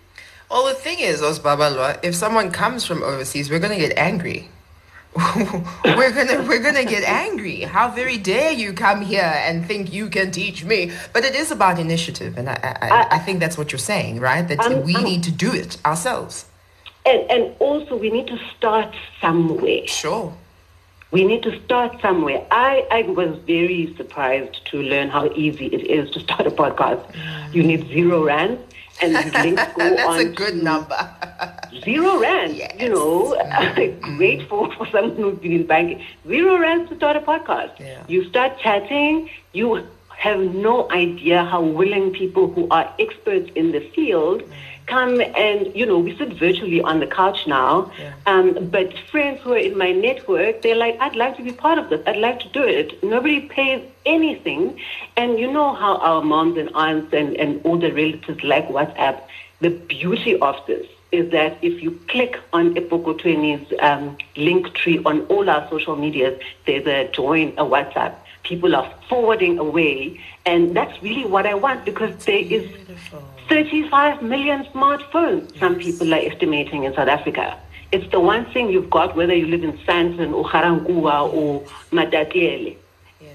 Well, 0.50 0.66
the 0.66 0.74
thing 0.74 0.98
is, 1.00 1.22
Osbabalwa, 1.22 1.98
if 2.02 2.14
someone 2.14 2.50
comes 2.50 2.84
from 2.84 3.02
overseas, 3.02 3.50
we're 3.50 3.58
gonna 3.58 3.78
get 3.78 3.96
angry. 3.96 4.48
we're 5.84 6.12
gonna 6.12 6.42
we're 6.48 6.62
gonna 6.62 6.84
get 6.84 7.04
angry. 7.04 7.62
How 7.62 7.90
very 7.90 8.16
dare 8.16 8.52
you 8.52 8.72
come 8.72 9.02
here 9.02 9.32
and 9.46 9.66
think 9.66 9.92
you 9.92 10.08
can 10.08 10.30
teach 10.30 10.64
me? 10.64 10.90
But 11.12 11.24
it 11.24 11.34
is 11.34 11.50
about 11.50 11.78
initiative, 11.78 12.38
and 12.38 12.48
I 12.48 12.76
I, 12.80 12.88
I, 12.88 13.06
I 13.12 13.18
think 13.18 13.40
that's 13.40 13.58
what 13.58 13.72
you're 13.72 13.78
saying, 13.78 14.20
right? 14.20 14.46
That 14.46 14.60
Um, 14.60 14.82
we 14.84 14.96
um, 14.96 15.04
need 15.04 15.22
to 15.24 15.30
do 15.30 15.52
it 15.52 15.76
ourselves. 15.84 16.46
And, 17.04 17.28
and 17.30 17.54
also, 17.58 17.96
we 17.96 18.10
need 18.10 18.28
to 18.28 18.38
start 18.56 18.94
somewhere. 19.20 19.86
Sure. 19.86 20.32
We 21.12 21.24
need 21.24 21.42
to 21.42 21.62
start 21.64 22.00
somewhere. 22.00 22.44
I, 22.50 22.86
I 22.90 23.02
was 23.02 23.38
very 23.46 23.94
surprised 23.96 24.64
to 24.70 24.82
learn 24.82 25.10
how 25.10 25.30
easy 25.34 25.66
it 25.66 25.86
is 25.86 26.10
to 26.12 26.20
start 26.20 26.46
a 26.46 26.50
podcast. 26.50 27.04
You 27.54 27.62
mm. 27.62 27.66
need 27.66 27.88
zero 27.88 28.24
rand, 28.24 28.58
and 29.02 29.12
links 29.44 29.62
go 29.76 29.90
That's 29.90 30.02
on 30.02 30.20
a 30.20 30.24
good 30.24 30.62
number. 30.62 30.96
Zero 31.84 32.18
rand. 32.18 32.56
Yes. 32.56 32.74
You 32.80 32.88
know, 32.88 33.36
mm-hmm. 33.38 34.16
great 34.16 34.48
for, 34.48 34.72
for 34.74 34.86
someone 34.86 35.16
who's 35.16 35.38
been 35.38 35.52
in 35.52 35.66
banking. 35.66 36.02
Zero 36.26 36.58
rand 36.58 36.88
to 36.88 36.96
start 36.96 37.16
a 37.16 37.20
podcast. 37.20 37.78
Yeah. 37.78 38.02
You 38.08 38.24
start 38.30 38.58
chatting. 38.58 39.28
You 39.52 39.86
have 40.18 40.40
no 40.54 40.90
idea 40.90 41.44
how 41.44 41.62
willing 41.62 42.12
people 42.12 42.48
who 42.52 42.68
are 42.70 42.92
experts 42.98 43.50
in 43.54 43.72
the 43.72 43.80
field 43.94 44.42
come 44.86 45.20
and 45.20 45.74
you 45.76 45.86
know 45.86 45.98
we 45.98 46.16
sit 46.16 46.32
virtually 46.34 46.80
on 46.80 47.00
the 47.00 47.06
couch 47.06 47.46
now. 47.46 47.90
Yeah. 47.98 48.14
Um, 48.26 48.68
but 48.68 48.96
friends 49.10 49.40
who 49.42 49.52
are 49.52 49.58
in 49.58 49.76
my 49.78 49.92
network, 49.92 50.62
they're 50.62 50.76
like, 50.76 50.96
I'd 51.00 51.16
like 51.16 51.36
to 51.36 51.42
be 51.42 51.52
part 51.52 51.78
of 51.78 51.88
this. 51.90 52.02
I'd 52.06 52.18
like 52.18 52.40
to 52.40 52.48
do 52.48 52.62
it. 52.62 53.02
Nobody 53.02 53.40
pays 53.40 53.82
anything. 54.06 54.80
And 55.16 55.38
you 55.38 55.50
know 55.50 55.74
how 55.74 55.96
our 55.98 56.22
moms 56.22 56.58
and 56.58 56.70
aunts 56.74 57.12
and, 57.12 57.36
and 57.36 57.60
older 57.64 57.92
relatives 57.92 58.42
like 58.42 58.68
WhatsApp. 58.68 59.20
The 59.60 59.70
beauty 59.70 60.38
of 60.40 60.56
this 60.66 60.86
is 61.12 61.30
that 61.30 61.58
if 61.62 61.82
you 61.82 61.92
click 62.08 62.40
on 62.52 62.74
Epokothweni's 62.74 63.72
um, 63.80 64.16
link 64.36 64.72
tree 64.74 65.00
on 65.04 65.20
all 65.26 65.48
our 65.48 65.68
social 65.68 65.94
medias, 65.94 66.42
there's 66.66 66.86
a 66.86 67.08
join 67.12 67.50
a 67.58 67.64
WhatsApp. 67.64 68.14
People 68.42 68.74
are 68.74 68.92
forwarding 69.08 69.58
away. 69.58 70.20
And 70.44 70.76
that's 70.76 71.02
really 71.02 71.24
what 71.24 71.46
I 71.46 71.54
want 71.54 71.84
because 71.84 72.24
there 72.24 72.38
is 72.38 72.70
35 73.48 74.22
million 74.22 74.64
smartphones, 74.66 75.58
some 75.58 75.76
people 75.76 76.12
are 76.14 76.20
estimating 76.20 76.84
in 76.84 76.94
South 76.94 77.08
Africa. 77.08 77.58
It's 77.92 78.10
the 78.10 78.20
one 78.20 78.46
thing 78.52 78.70
you've 78.70 78.88
got, 78.88 79.14
whether 79.14 79.34
you 79.34 79.46
live 79.46 79.62
in 79.62 79.72
Sandton 79.78 80.32
or 80.32 80.44
Ga-Rankuwa 80.44 81.32
or 81.32 81.60
Matatiele. 81.90 82.76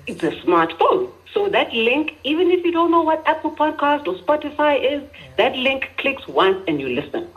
It's 0.07 0.23
a 0.23 0.31
smartphone. 0.31 1.11
So 1.33 1.49
that 1.49 1.71
link, 1.73 2.17
even 2.23 2.49
if 2.49 2.65
you 2.65 2.71
don't 2.71 2.89
know 2.89 3.03
what 3.03 3.21
Apple 3.27 3.51
Podcast 3.51 4.07
or 4.07 4.15
Spotify 4.15 4.81
is, 4.81 5.03
that 5.37 5.55
link 5.55 5.91
clicks 5.97 6.27
once 6.27 6.63
and 6.67 6.81
you 6.81 6.89
listen. 6.89 7.27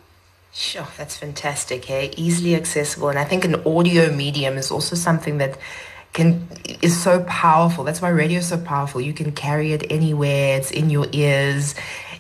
Sure, 0.53 0.87
that's 0.97 1.17
fantastic. 1.17 1.85
Hey, 1.85 2.13
easily 2.17 2.55
accessible, 2.55 3.09
and 3.09 3.19
I 3.19 3.25
think 3.25 3.45
an 3.45 3.57
audio 3.67 4.11
medium 4.11 4.57
is 4.57 4.71
also 4.71 4.97
something 4.97 5.39
that 5.39 5.59
can 6.13 6.49
is 6.83 7.01
so 7.01 7.25
powerful. 7.25 7.85
That's 7.85 8.03
why 8.03 8.09
radio 8.09 8.39
is 8.39 8.49
so 8.49 8.59
powerful. 8.59 9.01
You 9.01 9.13
can 9.13 9.33
carry 9.33 9.73
it 9.73 9.85
anywhere. 9.91 10.59
It's 10.59 10.71
in 10.71 10.91
your 10.91 11.07
ears, 11.13 11.75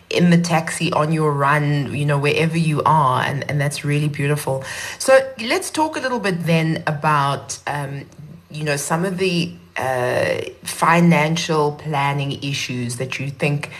in 0.09 0.30
the 0.30 0.38
taxi, 0.38 0.92
on 0.92 1.12
your 1.12 1.32
run, 1.32 1.94
you 1.94 2.06
know, 2.06 2.18
wherever 2.18 2.59
you 2.59 2.82
are, 2.85 3.23
and 3.23 3.49
and 3.50 3.61
that's 3.61 3.85
really 3.85 4.09
beautiful. 4.09 4.64
So 4.99 5.18
let's 5.40 5.70
talk 5.70 5.97
a 5.97 6.00
little 6.00 6.20
bit 6.20 6.44
then 6.44 6.82
about 6.87 7.59
um, 7.66 8.06
you 8.50 8.64
know 8.64 8.76
some 8.76 9.04
of 9.04 9.18
the 9.18 9.52
uh, 9.76 10.40
financial 10.62 11.73
planning 11.73 12.42
issues 12.42 12.97
that 12.97 13.18
you 13.18 13.30
think 13.30 13.70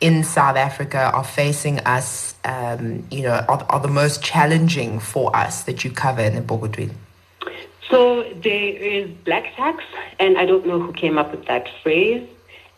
in 0.00 0.22
South 0.22 0.56
Africa 0.56 1.10
are 1.12 1.24
facing 1.24 1.80
us, 1.80 2.34
um, 2.44 3.04
you 3.10 3.22
know, 3.22 3.44
are, 3.48 3.66
are 3.68 3.80
the 3.80 3.88
most 3.88 4.22
challenging 4.22 5.00
for 5.00 5.34
us 5.34 5.64
that 5.64 5.84
you 5.84 5.90
cover 5.90 6.22
in 6.22 6.36
the 6.36 6.40
Bogotwin? 6.40 6.92
There 8.42 8.76
is 8.76 9.10
black 9.24 9.54
tax, 9.56 9.84
and 10.18 10.38
I 10.38 10.44
don't 10.46 10.66
know 10.66 10.78
who 10.80 10.92
came 10.92 11.18
up 11.18 11.30
with 11.30 11.46
that 11.46 11.68
phrase. 11.82 12.26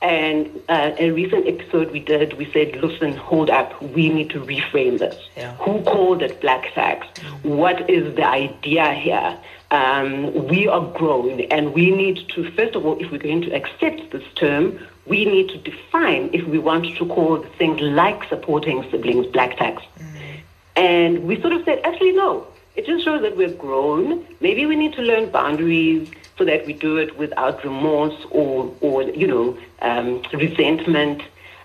And 0.02 0.49
uh, 0.71 0.93
a 0.99 1.11
recent 1.11 1.47
episode 1.47 1.90
we 1.90 2.00
did, 2.00 2.33
we 2.38 2.50
said, 2.52 2.76
listen, 2.76 3.12
hold 3.17 3.50
up, 3.50 3.81
we 3.83 4.09
need 4.09 4.31
to 4.31 4.40
reframe 4.40 4.99
this. 4.99 5.29
Yeah. 5.37 5.55
Who 5.57 5.83
called 5.83 6.23
it 6.23 6.40
black 6.40 6.73
tax? 6.73 7.07
What 7.43 7.90
is 7.90 8.14
the 8.17 8.26
idea 8.26 8.95
here? 8.95 9.38
Um, 9.71 10.49
we 10.49 10.67
are 10.67 10.81
grown, 10.99 11.40
and 11.43 11.75
we 11.75 11.90
need 11.90 12.29
to, 12.31 12.50
first 12.52 12.75
of 12.75 12.87
all, 12.87 12.99
if 12.99 13.11
we're 13.11 13.19
going 13.19 13.43
to 13.43 13.50
accept 13.50 14.11
this 14.11 14.25
term, 14.37 14.79
we 15.07 15.26
need 15.26 15.50
to 15.50 15.59
define 15.59 16.31
if 16.33 16.47
we 16.47 16.59
want 16.59 16.97
to 16.97 17.07
call 17.07 17.43
things 17.59 17.81
like 17.81 18.25
supporting 18.29 18.88
siblings 18.90 19.26
black 19.26 19.59
tax. 19.59 19.83
And 20.76 21.25
we 21.25 21.38
sort 21.43 21.52
of 21.52 21.64
said, 21.64 21.81
actually, 21.85 22.12
no. 22.12 22.47
It 22.80 22.87
just 22.87 23.04
shows 23.04 23.20
that 23.20 23.37
we're 23.37 23.52
grown. 23.52 24.26
Maybe 24.40 24.64
we 24.64 24.75
need 24.75 24.94
to 24.94 25.02
learn 25.02 25.28
boundaries 25.28 26.10
so 26.38 26.46
that 26.46 26.64
we 26.64 26.72
do 26.72 26.96
it 26.96 27.18
without 27.18 27.62
remorse 27.62 28.18
or, 28.30 28.75
or 28.80 29.02
you 29.02 29.26
know, 29.26 29.58
um, 29.82 30.22
resentment. 30.32 31.20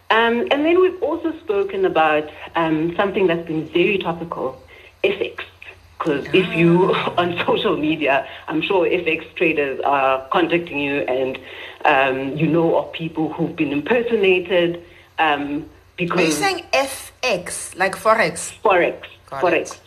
Um, 0.10 0.46
and 0.52 0.66
then 0.66 0.82
we've 0.82 1.02
also 1.02 1.32
spoken 1.40 1.86
about 1.86 2.30
um, 2.58 2.94
something 2.98 3.28
that's 3.28 3.48
been 3.48 3.66
very 3.70 3.98
topical, 3.98 4.62
ethics. 5.06 5.46
Because 5.98 6.26
if 6.34 6.54
you 6.54 6.94
on 7.18 7.38
social 7.46 7.78
media, 7.78 8.28
I'm 8.50 8.62
sure 8.62 8.86
FX 8.86 9.34
traders 9.36 9.80
are 9.86 10.28
contacting 10.34 10.82
you, 10.82 10.96
and 11.04 11.40
um, 11.86 12.36
you 12.36 12.48
know 12.48 12.76
of 12.76 12.92
people 12.92 13.32
who've 13.32 13.56
been 13.56 13.72
impersonated. 13.72 14.84
Um, 15.18 15.70
because 15.96 16.20
Are 16.20 16.24
you 16.24 16.32
saying 16.32 16.66
FX, 16.74 17.78
like 17.78 17.96
Forex? 17.96 18.52
Forex. 18.62 19.06
Got 19.30 19.42
Forex. 19.42 19.76
it. 19.76 19.80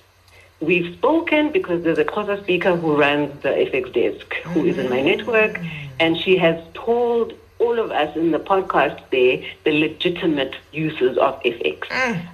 We've 0.61 0.93
spoken 0.95 1.53
because 1.53 1.85
there's 1.85 1.99
a 1.99 2.05
Xhosa 2.05 2.43
speaker 2.43 2.77
who 2.77 2.97
runs 2.97 3.43
the 3.43 3.51
FX 3.51 3.93
desk 3.93 4.35
who 4.45 4.65
is 4.65 4.77
in 4.77 4.91
my 4.91 5.01
network, 5.01 5.61
and 6.01 6.19
she 6.19 6.37
has 6.37 6.61
told 6.75 7.33
all 7.61 7.79
of 7.79 7.91
us 7.91 8.15
in 8.17 8.31
the 8.31 8.39
podcast 8.39 9.01
there 9.11 9.43
the 9.65 9.79
legitimate 9.79 10.55
uses 10.73 11.17
of 11.19 11.41
FX. 11.43 11.89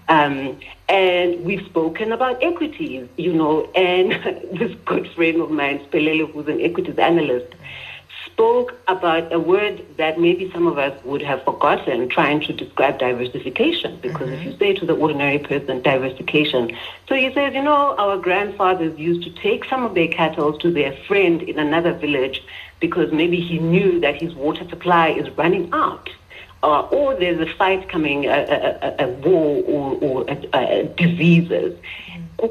Um, 0.09 0.59
and 0.89 1.45
we've 1.45 1.65
spoken 1.67 2.13
about 2.13 2.43
equities, 2.43 3.09
you 3.17 3.33
know, 3.33 3.65
and 3.75 4.13
this 4.59 4.75
good 4.85 5.07
friend 5.13 5.41
of 5.41 5.51
mine, 5.51 5.81
Spelele, 5.87 6.31
who's 6.31 6.47
an 6.49 6.61
equities 6.61 6.99
analyst, 6.99 7.55
spoke 8.35 8.75
about 8.89 9.33
a 9.33 9.39
word 9.39 9.85
that 9.97 10.19
maybe 10.19 10.51
some 10.51 10.67
of 10.67 10.77
us 10.77 10.93
would 11.05 11.23
have 11.23 11.45
forgotten 11.45 12.09
trying 12.09 12.41
to 12.41 12.53
describe 12.53 12.99
diversification. 12.99 13.97
Because 14.03 14.29
if 14.29 14.41
mm-hmm. 14.41 14.51
you 14.51 14.59
say 14.59 14.75
to 14.75 14.85
the 14.85 14.95
ordinary 14.95 15.39
person 15.39 15.81
diversification, 15.83 16.77
so 17.09 17.15
he 17.15 17.33
says, 17.33 17.55
you 17.55 17.63
know, 17.63 17.95
our 17.97 18.19
grandfathers 18.19 18.99
used 18.99 19.23
to 19.23 19.31
take 19.31 19.65
some 19.67 19.85
of 19.85 19.95
their 19.95 20.09
cattle 20.09 20.59
to 20.59 20.71
their 20.73 20.93
friend 21.07 21.43
in 21.43 21.61
another 21.61 21.93
village 21.93 22.43
because 22.81 23.13
maybe 23.13 23.39
he 23.39 23.59
mm-hmm. 23.59 23.71
knew 23.71 24.01
that 24.01 24.17
his 24.21 24.35
water 24.35 24.69
supply 24.69 25.11
is 25.11 25.31
running 25.39 25.73
out. 25.73 26.11
Uh, 26.65 26.81
or 26.89 27.15
there's 27.15 27.41
a 27.41 27.55
fight 27.55 27.89
coming, 27.89 28.25
a, 28.25 28.31
a, 28.31 28.69
a, 28.89 29.07
a 29.07 29.09
war 29.25 29.63
or, 29.67 29.99
or 30.01 30.31
uh, 30.31 30.35
uh, 30.53 30.83
diseases. 30.97 31.79
Mm-hmm. 31.79 32.23
Or 32.39 32.49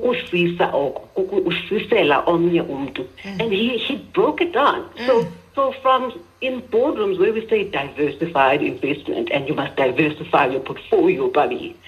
kukushisela 1.16 2.25
omnye 2.25 2.62
umuntu. 2.62 3.06
And 3.24 3.52
he, 3.52 3.78
he 3.78 3.98
broke 4.13 4.40
it 4.42 4.54
down. 4.54 4.90
So, 5.06 5.24
mm. 5.24 5.32
So 5.55 5.74
from 5.81 6.13
in 6.41 6.62
boardrooms 6.62 7.19
where 7.19 7.31
we 7.33 7.48
say 7.48 7.69
diversified 7.69 8.62
investment 8.62 9.29
and 9.31 9.48
you 9.48 9.53
must 9.53 9.75
diversify 9.75 10.48
your 10.48 10.62
portfolio, 10.62 11.29
buddy, 11.29 11.79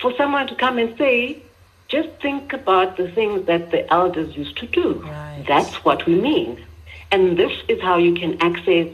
for 0.00 0.12
someone 0.16 0.46
to 0.48 0.56
come 0.56 0.78
and 0.78 0.96
say, 0.98 1.42
just 1.88 2.08
think 2.20 2.52
about 2.52 2.96
the 2.96 3.10
things 3.12 3.46
that 3.46 3.70
the 3.70 3.90
elders 3.92 4.36
used 4.36 4.56
to 4.58 4.66
do. 4.66 5.02
Right. 5.02 5.44
That's 5.46 5.74
what 5.84 6.06
we 6.06 6.14
mean. 6.14 6.64
And 7.12 7.36
this 7.36 7.52
is 7.68 7.80
how 7.80 7.98
you 7.98 8.14
can 8.14 8.40
access 8.40 8.88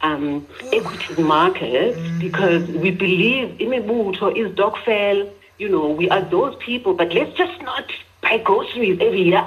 um, 0.00 0.46
equities 0.72 1.18
markets 1.18 2.00
because 2.18 2.68
we 2.68 2.90
believe 2.90 3.58
imibutho 3.58 4.36
is 4.36 4.52
stokvel. 4.54 5.30
You 5.58 5.68
know, 5.68 5.88
we 5.88 6.08
are 6.10 6.22
those 6.22 6.56
people, 6.56 6.94
but 6.94 7.12
let's 7.12 7.36
just 7.36 7.60
not 7.62 7.90
buy 8.22 8.38
groceries 8.38 8.98
every 9.00 9.22
year. 9.22 9.44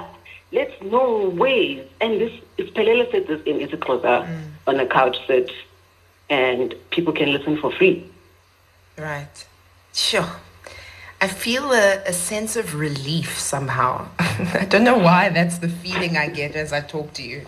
Let's 0.52 0.80
know 0.82 1.28
ways. 1.28 1.86
And 2.00 2.20
this 2.20 2.32
is 2.56 2.70
Pelele 2.70 3.10
said 3.10 3.26
this 3.26 3.42
in 3.42 3.58
isiXhosa 3.58 4.26
mm. 4.26 4.42
on 4.66 4.80
a 4.80 4.86
couch 4.86 5.16
sit, 5.26 5.50
and 6.30 6.74
people 6.90 7.12
can 7.12 7.32
listen 7.32 7.58
for 7.58 7.70
free. 7.72 8.08
Right. 8.96 9.46
Sure. 9.92 10.28
I 11.20 11.26
feel 11.26 11.72
a, 11.72 12.02
a 12.06 12.12
sense 12.12 12.56
of 12.56 12.76
relief 12.76 13.38
somehow. 13.38 14.08
I 14.18 14.66
don't 14.68 14.84
know 14.84 14.98
why 14.98 15.30
that's 15.30 15.58
the 15.58 15.68
feeling 15.68 16.16
I 16.16 16.28
get 16.28 16.54
as 16.54 16.72
I 16.72 16.80
talk 16.80 17.12
to 17.14 17.22
you. 17.22 17.44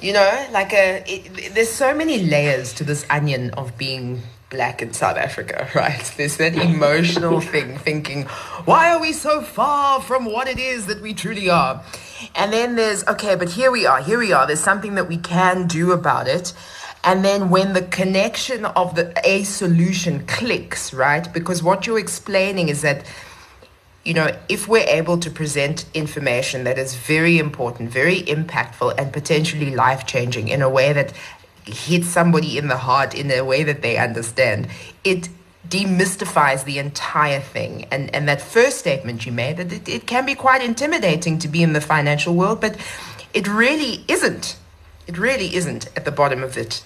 You 0.00 0.12
know, 0.12 0.46
like 0.52 0.72
a, 0.72 1.02
it, 1.06 1.54
there's 1.54 1.72
so 1.72 1.94
many 1.94 2.18
layers 2.18 2.72
to 2.74 2.84
this 2.84 3.04
onion 3.10 3.50
of 3.50 3.76
being 3.76 4.22
black 4.50 4.80
in 4.80 4.92
South 4.92 5.16
Africa, 5.16 5.68
right? 5.74 6.12
There's 6.16 6.36
that 6.36 6.54
emotional 6.54 7.40
thing, 7.40 7.78
thinking, 7.78 8.24
why 8.64 8.92
are 8.92 9.00
we 9.00 9.12
so 9.12 9.40
far 9.40 10.00
from 10.00 10.24
what 10.24 10.48
it 10.48 10.58
is 10.58 10.86
that 10.86 11.02
we 11.02 11.14
truly 11.14 11.50
are? 11.50 11.82
And 12.34 12.52
then 12.52 12.76
there's, 12.76 13.06
okay, 13.06 13.34
but 13.34 13.50
here 13.50 13.70
we 13.70 13.86
are, 13.86 14.00
here 14.00 14.18
we 14.18 14.32
are. 14.32 14.46
There's 14.46 14.60
something 14.60 14.94
that 14.94 15.08
we 15.08 15.18
can 15.18 15.66
do 15.66 15.92
about 15.92 16.28
it. 16.28 16.52
And 17.04 17.24
then 17.24 17.50
when 17.50 17.72
the 17.72 17.82
connection 17.82 18.64
of 18.64 18.96
the 18.96 19.12
a 19.24 19.44
solution 19.44 20.26
clicks, 20.26 20.92
right? 20.92 21.32
Because 21.32 21.62
what 21.62 21.86
you're 21.86 21.98
explaining 21.98 22.68
is 22.68 22.82
that 22.82 23.04
you 24.04 24.14
know, 24.14 24.30
if 24.48 24.68
we're 24.68 24.86
able 24.86 25.18
to 25.18 25.28
present 25.28 25.84
information 25.92 26.62
that 26.62 26.78
is 26.78 26.94
very 26.94 27.38
important, 27.38 27.90
very 27.90 28.22
impactful, 28.22 28.94
and 28.96 29.12
potentially 29.12 29.74
life 29.74 30.06
changing 30.06 30.46
in 30.46 30.62
a 30.62 30.70
way 30.70 30.92
that 30.92 31.12
hits 31.66 32.08
somebody 32.08 32.58
in 32.58 32.68
the 32.68 32.76
heart 32.76 33.14
in 33.14 33.30
a 33.30 33.42
way 33.42 33.62
that 33.64 33.82
they 33.82 33.96
understand, 33.96 34.68
it 35.04 35.28
demystifies 35.68 36.64
the 36.64 36.78
entire 36.78 37.40
thing. 37.40 37.86
And 37.90 38.14
and 38.14 38.28
that 38.28 38.40
first 38.40 38.78
statement 38.78 39.26
you 39.26 39.32
made 39.32 39.56
that 39.56 39.72
it, 39.72 39.88
it 39.88 40.06
can 40.06 40.24
be 40.24 40.34
quite 40.34 40.62
intimidating 40.62 41.38
to 41.40 41.48
be 41.48 41.62
in 41.62 41.72
the 41.72 41.80
financial 41.80 42.34
world, 42.34 42.60
but 42.60 42.76
it 43.34 43.48
really 43.48 44.04
isn't. 44.08 44.56
It 45.06 45.18
really 45.18 45.54
isn't 45.54 45.86
at 45.96 46.04
the 46.04 46.12
bottom 46.12 46.42
of 46.42 46.56
it. 46.56 46.82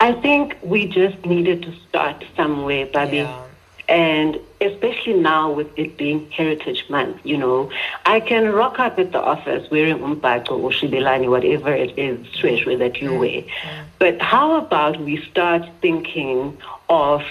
I 0.00 0.12
think 0.12 0.58
we 0.62 0.86
just 0.88 1.24
needed 1.24 1.62
to 1.62 1.74
start 1.88 2.24
somewhere, 2.36 2.86
Bobby. 2.86 3.18
Yeah. 3.18 3.45
And 3.88 4.40
especially 4.60 5.14
now 5.14 5.50
with 5.52 5.68
it 5.78 5.96
being 5.96 6.28
Heritage 6.30 6.84
Month, 6.88 7.20
you 7.24 7.36
know, 7.36 7.70
I 8.04 8.20
can 8.20 8.52
rock 8.52 8.80
up 8.80 8.98
at 8.98 9.12
the 9.12 9.20
office 9.20 9.70
wearing 9.70 9.98
umbhaco 9.98 10.52
or 10.52 10.70
shibelani, 10.70 11.28
whatever 11.28 11.72
it 11.72 11.96
is, 11.96 12.26
shweshwe 12.28 12.78
that 12.78 13.00
you 13.00 13.10
mm, 13.10 13.20
wear. 13.20 13.42
Mm. 13.42 13.84
But 13.98 14.20
how 14.20 14.56
about 14.56 15.00
we 15.00 15.22
start 15.30 15.62
thinking 15.80 16.58
of 16.88 17.22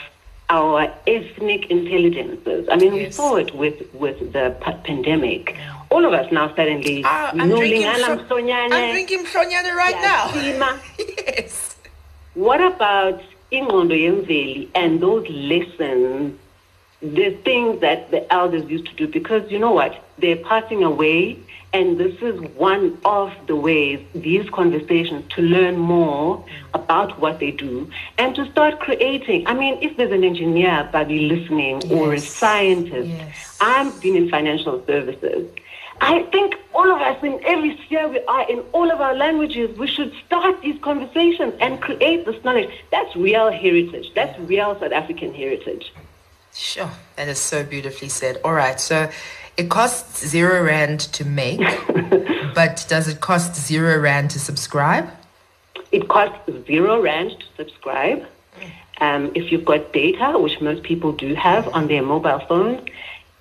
our 0.49 0.93
ethnic 1.07 1.69
intelligences? 1.69 2.69
I 2.71 2.77
mean, 2.77 2.95
yes. 2.95 3.05
we 3.07 3.11
saw 3.11 3.35
it 3.35 3.53
with, 3.53 3.93
with 3.93 4.31
the 4.31 4.55
pandemic. 4.61 5.55
Mm. 5.55 5.85
All 5.91 6.05
of 6.05 6.13
us 6.13 6.31
now 6.31 6.55
suddenly, 6.55 7.03
uh, 7.03 7.09
I'm, 7.09 7.49
drinking 7.49 7.85
I'm 7.85 8.91
drinking 8.91 9.25
Mhlonyane 9.25 9.75
right 9.75 9.95
now. 10.01 10.79
yes. 10.99 11.75
What 12.33 12.61
about 12.61 13.21
Ingqondo 13.51 13.93
Yemveli 13.93 14.69
and 14.73 15.01
those 15.01 15.27
lessons 15.29 16.39
the 17.13 17.31
things 17.43 17.81
that 17.81 18.11
the 18.11 18.31
elders 18.33 18.69
used 18.69 18.87
to 18.87 18.93
do 18.95 19.07
because 19.07 19.49
you 19.51 19.59
know 19.59 19.71
what? 19.71 20.03
They're 20.17 20.37
passing 20.37 20.83
away, 20.83 21.37
and 21.73 21.97
this 21.97 22.15
is 22.21 22.39
one 22.55 22.97
of 23.03 23.33
the 23.47 23.55
ways, 23.55 23.99
these 24.15 24.49
conversations, 24.49 25.25
to 25.33 25.41
learn 25.41 25.77
more 25.77 26.43
about 26.73 27.19
what 27.19 27.39
they 27.39 27.51
do 27.51 27.89
and 28.17 28.33
to 28.35 28.49
start 28.51 28.79
creating. 28.79 29.45
I 29.45 29.53
mean, 29.53 29.77
if 29.81 29.97
there's 29.97 30.11
an 30.11 30.23
engineer, 30.23 30.89
Bobby, 30.91 31.27
listening, 31.27 31.81
yes. 31.81 31.91
or 31.91 32.13
a 32.13 32.19
scientist, 32.19 33.09
yes. 33.09 33.57
I've 33.59 34.01
been 34.01 34.15
in 34.15 34.29
financial 34.29 34.83
services. 34.85 35.49
I 36.01 36.23
think 36.23 36.55
all 36.73 36.91
of 36.91 37.01
us 37.01 37.23
in 37.23 37.39
every 37.45 37.77
sphere 37.83 38.07
we 38.07 38.19
are, 38.25 38.49
in 38.49 38.59
all 38.73 38.91
of 38.91 38.99
our 38.99 39.15
languages, 39.15 39.77
we 39.77 39.87
should 39.87 40.13
start 40.25 40.61
these 40.61 40.79
conversations 40.81 41.53
and 41.59 41.81
create 41.81 42.25
this 42.25 42.43
knowledge. 42.43 42.69
That's 42.91 43.15
real 43.15 43.51
heritage. 43.51 44.11
That's 44.13 44.37
real 44.39 44.77
South 44.79 44.91
African 44.91 45.33
heritage. 45.33 45.93
Sure, 46.55 46.89
that 47.17 47.27
is 47.27 47.37
so 47.37 47.65
beautifully 47.65 48.07
said. 48.07 48.39
All 48.45 48.53
right, 48.53 48.79
so 48.79 49.09
it 49.57 49.69
costs 49.69 50.25
zero 50.25 50.63
rand 50.63 51.01
to 51.01 51.25
make, 51.25 51.59
but 52.55 52.85
does 52.87 53.09
it 53.09 53.19
cost 53.19 53.55
zero 53.55 53.99
rand 53.99 54.31
to 54.31 54.39
subscribe? 54.39 55.09
It 55.91 56.07
costs 56.07 56.49
zero 56.65 57.01
rand 57.01 57.31
to 57.31 57.45
subscribe. 57.57 58.25
Um, 59.01 59.33
if 59.35 59.51
you've 59.51 59.65
got 59.65 59.91
data, 59.91 60.39
which 60.39 60.61
most 60.61 60.83
people 60.83 61.11
do 61.11 61.35
have 61.35 61.67
on 61.73 61.87
their 61.87 62.01
mobile 62.01 62.39
phones, 62.39 62.87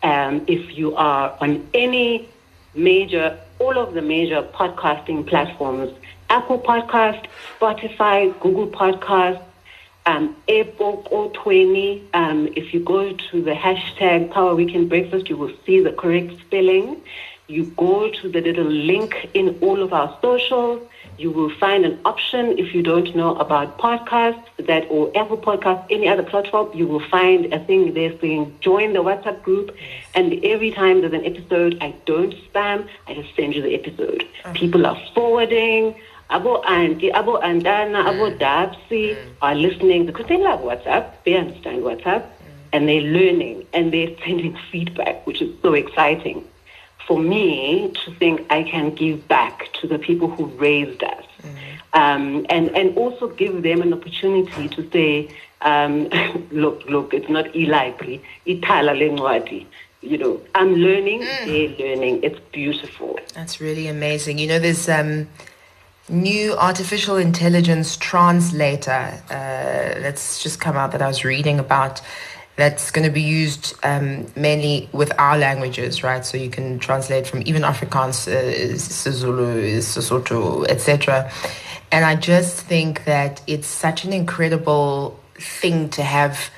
um, 0.03 0.45
if 0.49 0.77
you 0.77 0.97
are 0.97 1.37
on 1.41 1.65
any 1.73 2.29
major, 2.75 3.39
all 3.61 3.79
of 3.79 3.95
the 3.95 4.03
major 4.03 4.43
podcasting 4.43 5.25
platforms, 5.25 5.93
Apple 6.31 6.59
Podcast, 6.59 7.27
Spotify, 7.61 8.39
Google 8.41 8.67
Podcast, 8.67 9.41
um, 10.07 10.37
Epokothweni. 10.49 12.03
Um, 12.15 12.49
if 12.57 12.75
you 12.75 12.81
go 12.81 13.13
to 13.13 13.43
the 13.43 13.53
hashtag 13.53 14.31
Power 14.31 14.55
Weekend 14.55 14.89
Breakfast, 14.89 15.29
you 15.29 15.37
will 15.37 15.53
see 15.65 15.81
the 15.81 15.93
correct 15.93 16.33
spelling. 16.41 17.01
You 17.47 17.65
go 17.77 18.11
to 18.11 18.29
the 18.29 18.41
little 18.41 18.65
link 18.65 19.31
in 19.35 19.59
all 19.61 19.83
of 19.83 19.93
our 19.93 20.17
socials. 20.23 20.81
You 21.19 21.31
will 21.31 21.51
find 21.51 21.85
an 21.85 22.01
option 22.05 22.59
if 22.59 22.75
you 22.75 22.83
don't 22.83 23.15
know 23.15 23.37
about 23.37 23.79
podcasts 23.79 24.43
that 24.59 24.87
or 24.91 25.13
Apple 25.17 25.37
Podcasts, 25.37 25.87
any 25.91 26.09
other 26.09 26.23
platform. 26.23 26.71
You 26.75 26.87
will 26.87 27.07
find 27.09 27.53
a 27.53 27.65
thing 27.65 27.95
there 27.95 28.19
saying 28.19 28.57
join 28.61 28.95
the 28.95 29.03
WhatsApp 29.03 29.43
group. 29.43 29.77
And 30.15 30.43
every 30.45 30.71
time 30.71 31.03
there's 31.03 31.13
an 31.13 31.25
episode, 31.25 31.79
I 31.81 31.95
don't 32.07 32.35
spam. 32.53 32.89
I 33.07 33.15
just 33.15 33.37
send 33.37 33.55
you 33.55 33.63
the 33.63 33.75
episode. 33.75 34.27
Uh-huh. 34.45 34.55
People 34.55 34.87
are 34.87 35.01
forwarding 35.15 35.95
abo 36.31 36.65
auntie, 36.67 37.11
abo 37.11 37.41
antana, 37.43 38.05
mm. 38.05 38.11
abo 38.11 38.39
dapsi 38.39 39.15
mm. 39.15 39.31
are 39.43 39.55
listening 39.55 40.07
because 40.07 40.27
they 40.27 40.37
love 40.39 40.61
WhatsApp, 40.61 41.13
they 41.25 41.35
understand 41.35 41.83
WhatsApp, 41.83 42.23
mm. 42.23 42.73
and 42.73 42.89
they're 42.89 43.03
learning 43.03 43.67
and 43.73 43.93
they're 43.93 44.17
sending 44.25 44.57
feedback, 44.71 45.27
which 45.27 45.41
is 45.43 45.51
so 45.63 45.75
exciting 45.75 46.45
for 47.07 47.19
me 47.19 47.93
to 48.05 48.15
think 48.15 48.47
I 48.51 48.63
can 48.63 48.95
give 48.95 49.29
back 49.29 49.69
to 49.81 49.87
the 49.87 49.99
people 49.99 50.29
who 50.29 50.47
raised 50.47 51.03
us. 51.03 51.25
Um, 51.93 52.45
and, 52.49 52.75
and 52.77 52.97
also 52.97 53.29
give 53.29 53.63
them 53.63 53.81
an 53.81 53.93
opportunity 53.93 54.69
to 54.69 54.91
say, 54.91 55.29
um, 55.61 56.09
look, 56.51 56.85
look, 56.89 57.15
it's 57.15 57.29
not 57.29 57.55
e-library, 57.55 58.23
itala 58.47 58.93
lengwadi. 58.93 59.67
You 60.01 60.19
know, 60.19 60.41
I'm 60.55 60.75
learning, 60.75 61.23
mm. 61.23 61.47
they're 61.47 61.89
learning. 61.89 62.23
It's 62.25 62.41
beautiful. 62.53 63.19
That's 63.35 63.61
really 63.61 63.87
amazing. 63.87 64.39
You 64.39 64.49
know, 64.49 64.59
there's 64.59 64.89
um, 64.89 65.29
new 66.09 66.53
artificial 66.55 67.17
intelligence 67.17 67.97
translator 67.97 69.21
uh, 69.31 70.01
that's 70.01 70.43
just 70.43 70.61
come 70.61 70.77
out 70.77 70.93
that 70.93 71.01
I 71.01 71.09
was 71.09 71.25
reading 71.25 71.59
about 71.59 72.01
that's 72.57 72.91
going 72.91 73.05
to 73.05 73.11
be 73.11 73.23
used 73.23 73.75
um, 73.83 74.27
mainly 74.37 74.89
with 74.93 75.13
our 75.19 75.37
languages, 75.37 76.05
right? 76.05 76.25
So 76.25 76.37
you 76.37 76.51
can 76.51 76.79
translate 76.79 77.27
from 77.27 77.43
even 77.47 77.63
Afrikaans, 77.63 78.29
uh, 78.29 78.75
Sesotho, 78.77 80.65
etc. 80.69 81.33
And 81.91 82.05
I 82.05 82.15
just 82.15 82.61
think 82.61 83.05
that 83.07 83.43
it's 83.47 83.67
such 83.67 84.05
an 84.05 84.13
incredible 84.13 85.19
thing 85.35 85.89
to 85.91 86.03
have 86.03 86.51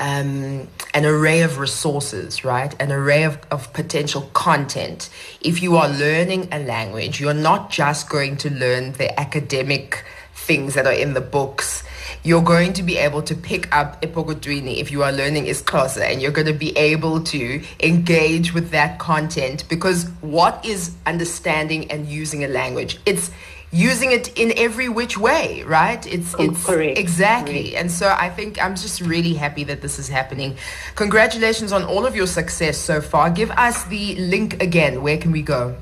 um, 0.00 0.68
an 0.94 1.04
array 1.04 1.42
of 1.42 1.58
resources, 1.58 2.44
right? 2.44 2.74
An 2.80 2.92
array 2.92 3.24
of, 3.24 3.38
of 3.50 3.72
potential 3.72 4.22
content. 4.32 5.10
If 5.40 5.62
you 5.62 5.76
are 5.76 5.88
learning 5.88 6.48
a 6.52 6.60
language, 6.60 7.20
you're 7.20 7.34
not 7.34 7.70
just 7.70 8.08
going 8.08 8.36
to 8.38 8.50
learn 8.50 8.92
the 8.92 9.18
academic 9.18 10.04
things 10.34 10.74
that 10.74 10.86
are 10.86 10.92
in 10.92 11.14
the 11.14 11.20
books. 11.20 11.84
You're 12.22 12.42
going 12.42 12.72
to 12.74 12.82
be 12.82 12.96
able 12.96 13.22
to 13.22 13.34
pick 13.34 13.74
up 13.74 14.00
Epokothweni 14.02 14.78
if 14.78 14.90
you 14.90 15.02
are 15.02 15.12
learning 15.12 15.44
isiXhosa 15.44 16.00
and 16.00 16.22
you're 16.22 16.32
going 16.32 16.46
to 16.46 16.52
be 16.52 16.76
able 16.76 17.22
to 17.24 17.62
engage 17.80 18.54
with 18.54 18.70
that 18.70 18.98
content 18.98 19.68
because 19.68 20.08
what 20.20 20.64
is 20.64 20.94
understanding 21.06 21.90
and 21.90 22.06
using 22.06 22.44
a 22.44 22.48
language? 22.48 22.98
It's 23.04 23.30
using 23.70 24.12
it 24.12 24.36
in 24.38 24.52
every 24.56 24.88
which 24.88 25.18
way, 25.18 25.62
right? 25.64 26.04
It's 26.06 26.34
oh, 26.38 26.44
it's 26.44 26.64
correct. 26.64 26.98
exactly. 26.98 27.70
Correct. 27.70 27.76
And 27.76 27.90
so 27.90 28.14
I 28.18 28.30
think 28.30 28.62
I'm 28.62 28.74
just 28.74 29.00
really 29.00 29.34
happy 29.34 29.64
that 29.64 29.82
this 29.82 29.98
is 29.98 30.08
happening. 30.08 30.56
Congratulations 30.94 31.72
on 31.72 31.84
all 31.84 32.06
of 32.06 32.16
your 32.16 32.26
success 32.26 32.78
so 32.78 33.00
far. 33.00 33.30
Give 33.30 33.50
us 33.52 33.84
the 33.84 34.16
link 34.16 34.62
again. 34.62 35.02
Where 35.02 35.18
can 35.18 35.32
we 35.32 35.42
go? 35.42 35.76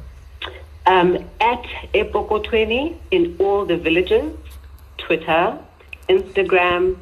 Um, 0.87 1.17
at 1.41 1.65
Epokothweni 1.95 2.97
in 3.11 3.37
all 3.39 3.67
the 3.67 3.77
villages, 3.77 4.33
Twitter, 4.99 5.59
Instagram, 6.09 6.97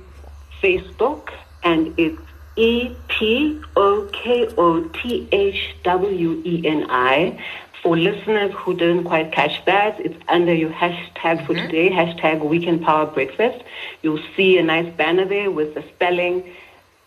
Facebook, 0.63 1.31
and 1.63 1.93
it's 1.99 2.19
E 2.57 2.95
P 3.09 3.61
O 3.77 4.09
K 4.13 4.49
O 4.57 4.85
T 4.89 5.29
H 5.33 5.75
W 5.83 6.43
E 6.45 6.63
N 6.67 6.87
I 6.89 7.39
for 7.85 7.99
listeners 7.99 8.51
who 8.57 8.75
didn't 8.75 9.05
quite 9.05 9.31
catch 9.31 9.63
that, 9.67 10.01
it's 10.01 10.17
under 10.29 10.55
your 10.55 10.71
hashtag 10.71 11.47
for 11.47 11.53
mm-hmm. 11.53 11.67
today, 11.67 11.91
hashtag 11.91 12.43
Weekend 12.43 12.81
Power 12.83 13.05
Breakfast. 13.05 13.63
You'll 14.01 14.25
see 14.35 14.57
a 14.57 14.63
nice 14.63 14.91
banner 14.95 15.27
there 15.27 15.51
with 15.51 15.75
the 15.75 15.85
spelling. 15.95 16.43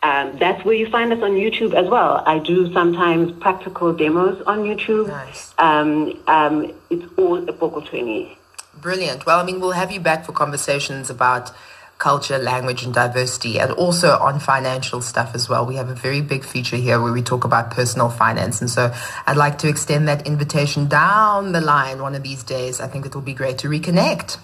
Um, 0.03 0.37
that's 0.37 0.63
where 0.63 0.75
you 0.75 0.87
find 0.87 1.11
us 1.11 1.21
on 1.23 1.31
YouTube 1.31 1.73
as 1.73 1.89
well. 1.89 2.23
I 2.27 2.37
do 2.37 2.71
sometimes 2.73 3.31
practical 3.41 3.91
demos 3.91 4.39
on 4.45 4.59
YouTube. 4.59 5.07
Nice. 5.07 5.55
Um, 5.57 6.23
um, 6.27 6.71
it's 6.91 7.11
all 7.17 7.37
a 7.37 7.51
Epokothweni. 7.51 8.37
Brilliant. 8.79 9.25
Well, 9.25 9.39
I 9.39 9.43
mean, 9.43 9.59
we'll 9.59 9.71
have 9.71 9.91
you 9.91 9.99
back 9.99 10.25
for 10.25 10.31
conversations 10.31 11.09
about 11.09 11.51
culture, 11.97 12.37
language, 12.37 12.83
and 12.83 12.93
diversity, 12.93 13.59
and 13.59 13.71
also 13.71 14.17
on 14.17 14.39
financial 14.39 15.01
stuff 15.01 15.33
as 15.33 15.49
well. 15.49 15.65
We 15.65 15.75
have 15.75 15.89
a 15.89 15.95
very 15.95 16.21
big 16.21 16.43
feature 16.43 16.77
here 16.77 17.01
where 17.01 17.11
we 17.11 17.21
talk 17.21 17.43
about 17.43 17.71
personal 17.71 18.09
finance. 18.09 18.61
And 18.61 18.69
so 18.69 18.93
I'd 19.25 19.37
like 19.37 19.57
to 19.59 19.67
extend 19.67 20.07
that 20.07 20.27
invitation 20.27 20.87
down 20.87 21.51
the 21.51 21.61
line 21.61 22.01
one 22.01 22.15
of 22.15 22.23
these 22.23 22.43
days. 22.43 22.79
I 22.79 22.87
think 22.87 23.05
it 23.05 23.15
will 23.15 23.21
be 23.21 23.33
great 23.33 23.57
to 23.59 23.67
reconnect. 23.67 24.37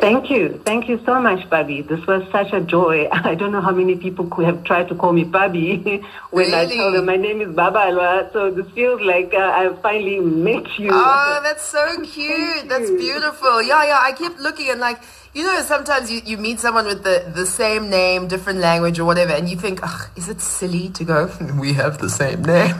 Thank 0.00 0.30
you. 0.30 0.58
Thank 0.64 0.88
you 0.88 0.98
so 1.04 1.20
much, 1.20 1.48
Bobby. 1.50 1.82
This 1.82 2.04
was 2.06 2.26
such 2.32 2.54
a 2.54 2.60
joy. 2.62 3.06
I 3.12 3.34
don't 3.34 3.52
know 3.52 3.60
how 3.60 3.72
many 3.72 3.96
people 3.96 4.26
could 4.28 4.46
have 4.46 4.64
tried 4.64 4.88
to 4.88 4.94
call 4.94 5.12
me 5.12 5.24
Bobby 5.24 5.76
when 6.30 6.46
really? 6.46 6.54
I 6.54 6.74
tell 6.74 6.92
them 6.92 7.04
my 7.04 7.16
name 7.16 7.42
is 7.42 7.54
Baba 7.54 7.80
Alwa. 7.80 8.30
So 8.32 8.50
this 8.50 8.66
feels 8.72 9.02
like 9.02 9.34
uh, 9.34 9.38
I 9.38 9.76
finally 9.82 10.18
met 10.20 10.78
you. 10.78 10.88
Oh, 10.90 11.40
that's 11.42 11.64
so 11.64 12.02
cute. 12.04 12.68
that's 12.68 12.90
beautiful. 12.90 13.62
Yeah, 13.62 13.84
yeah. 13.84 13.98
I 14.00 14.12
kept 14.12 14.38
looking 14.38 14.70
and 14.70 14.80
like, 14.80 15.02
you 15.34 15.44
know, 15.44 15.60
sometimes 15.60 16.10
you, 16.10 16.22
you 16.24 16.38
meet 16.38 16.60
someone 16.60 16.86
with 16.86 17.04
the, 17.04 17.30
the 17.34 17.44
same 17.44 17.90
name, 17.90 18.26
different 18.26 18.60
language 18.60 18.98
or 18.98 19.04
whatever, 19.04 19.32
and 19.32 19.50
you 19.50 19.56
think, 19.56 19.80
is 20.16 20.28
it 20.30 20.40
silly 20.40 20.88
to 20.90 21.04
go, 21.04 21.30
we 21.60 21.74
have 21.74 21.98
the 21.98 22.08
same 22.08 22.42
name? 22.42 22.74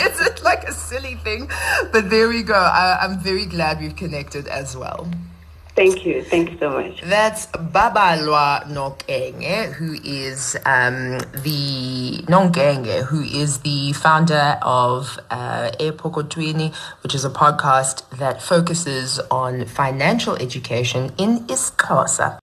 is 0.00 0.20
it 0.20 0.42
like 0.42 0.64
a 0.64 0.72
silly 0.72 1.16
thing? 1.16 1.50
But 1.92 2.08
there 2.08 2.28
we 2.28 2.42
go. 2.42 2.54
I, 2.54 2.98
I'm 3.02 3.18
very 3.20 3.44
glad 3.44 3.78
we've 3.80 3.94
connected 3.94 4.48
as 4.48 4.74
well. 4.74 5.08
Thank 5.76 6.06
you. 6.06 6.22
Thank 6.22 6.52
you 6.52 6.58
so 6.58 6.70
much. 6.70 7.02
That's 7.02 7.44
Baba 7.46 8.16
Babalwa 8.16 8.64
Nokenge, 8.64 9.74
who 9.74 9.92
is 10.02 10.56
um, 10.64 11.18
the 11.44 12.24
Nongenge, 12.32 13.04
who 13.04 13.20
is 13.20 13.58
the 13.58 13.92
founder 13.92 14.58
of 14.62 15.18
uh, 15.30 15.70
Epokothweni, 15.78 16.74
which 17.02 17.14
is 17.14 17.26
a 17.26 17.30
podcast 17.30 18.08
that 18.16 18.40
focuses 18.40 19.20
on 19.30 19.66
financial 19.66 20.34
education 20.36 21.12
in 21.18 21.40
isiXhosa. 21.40 22.34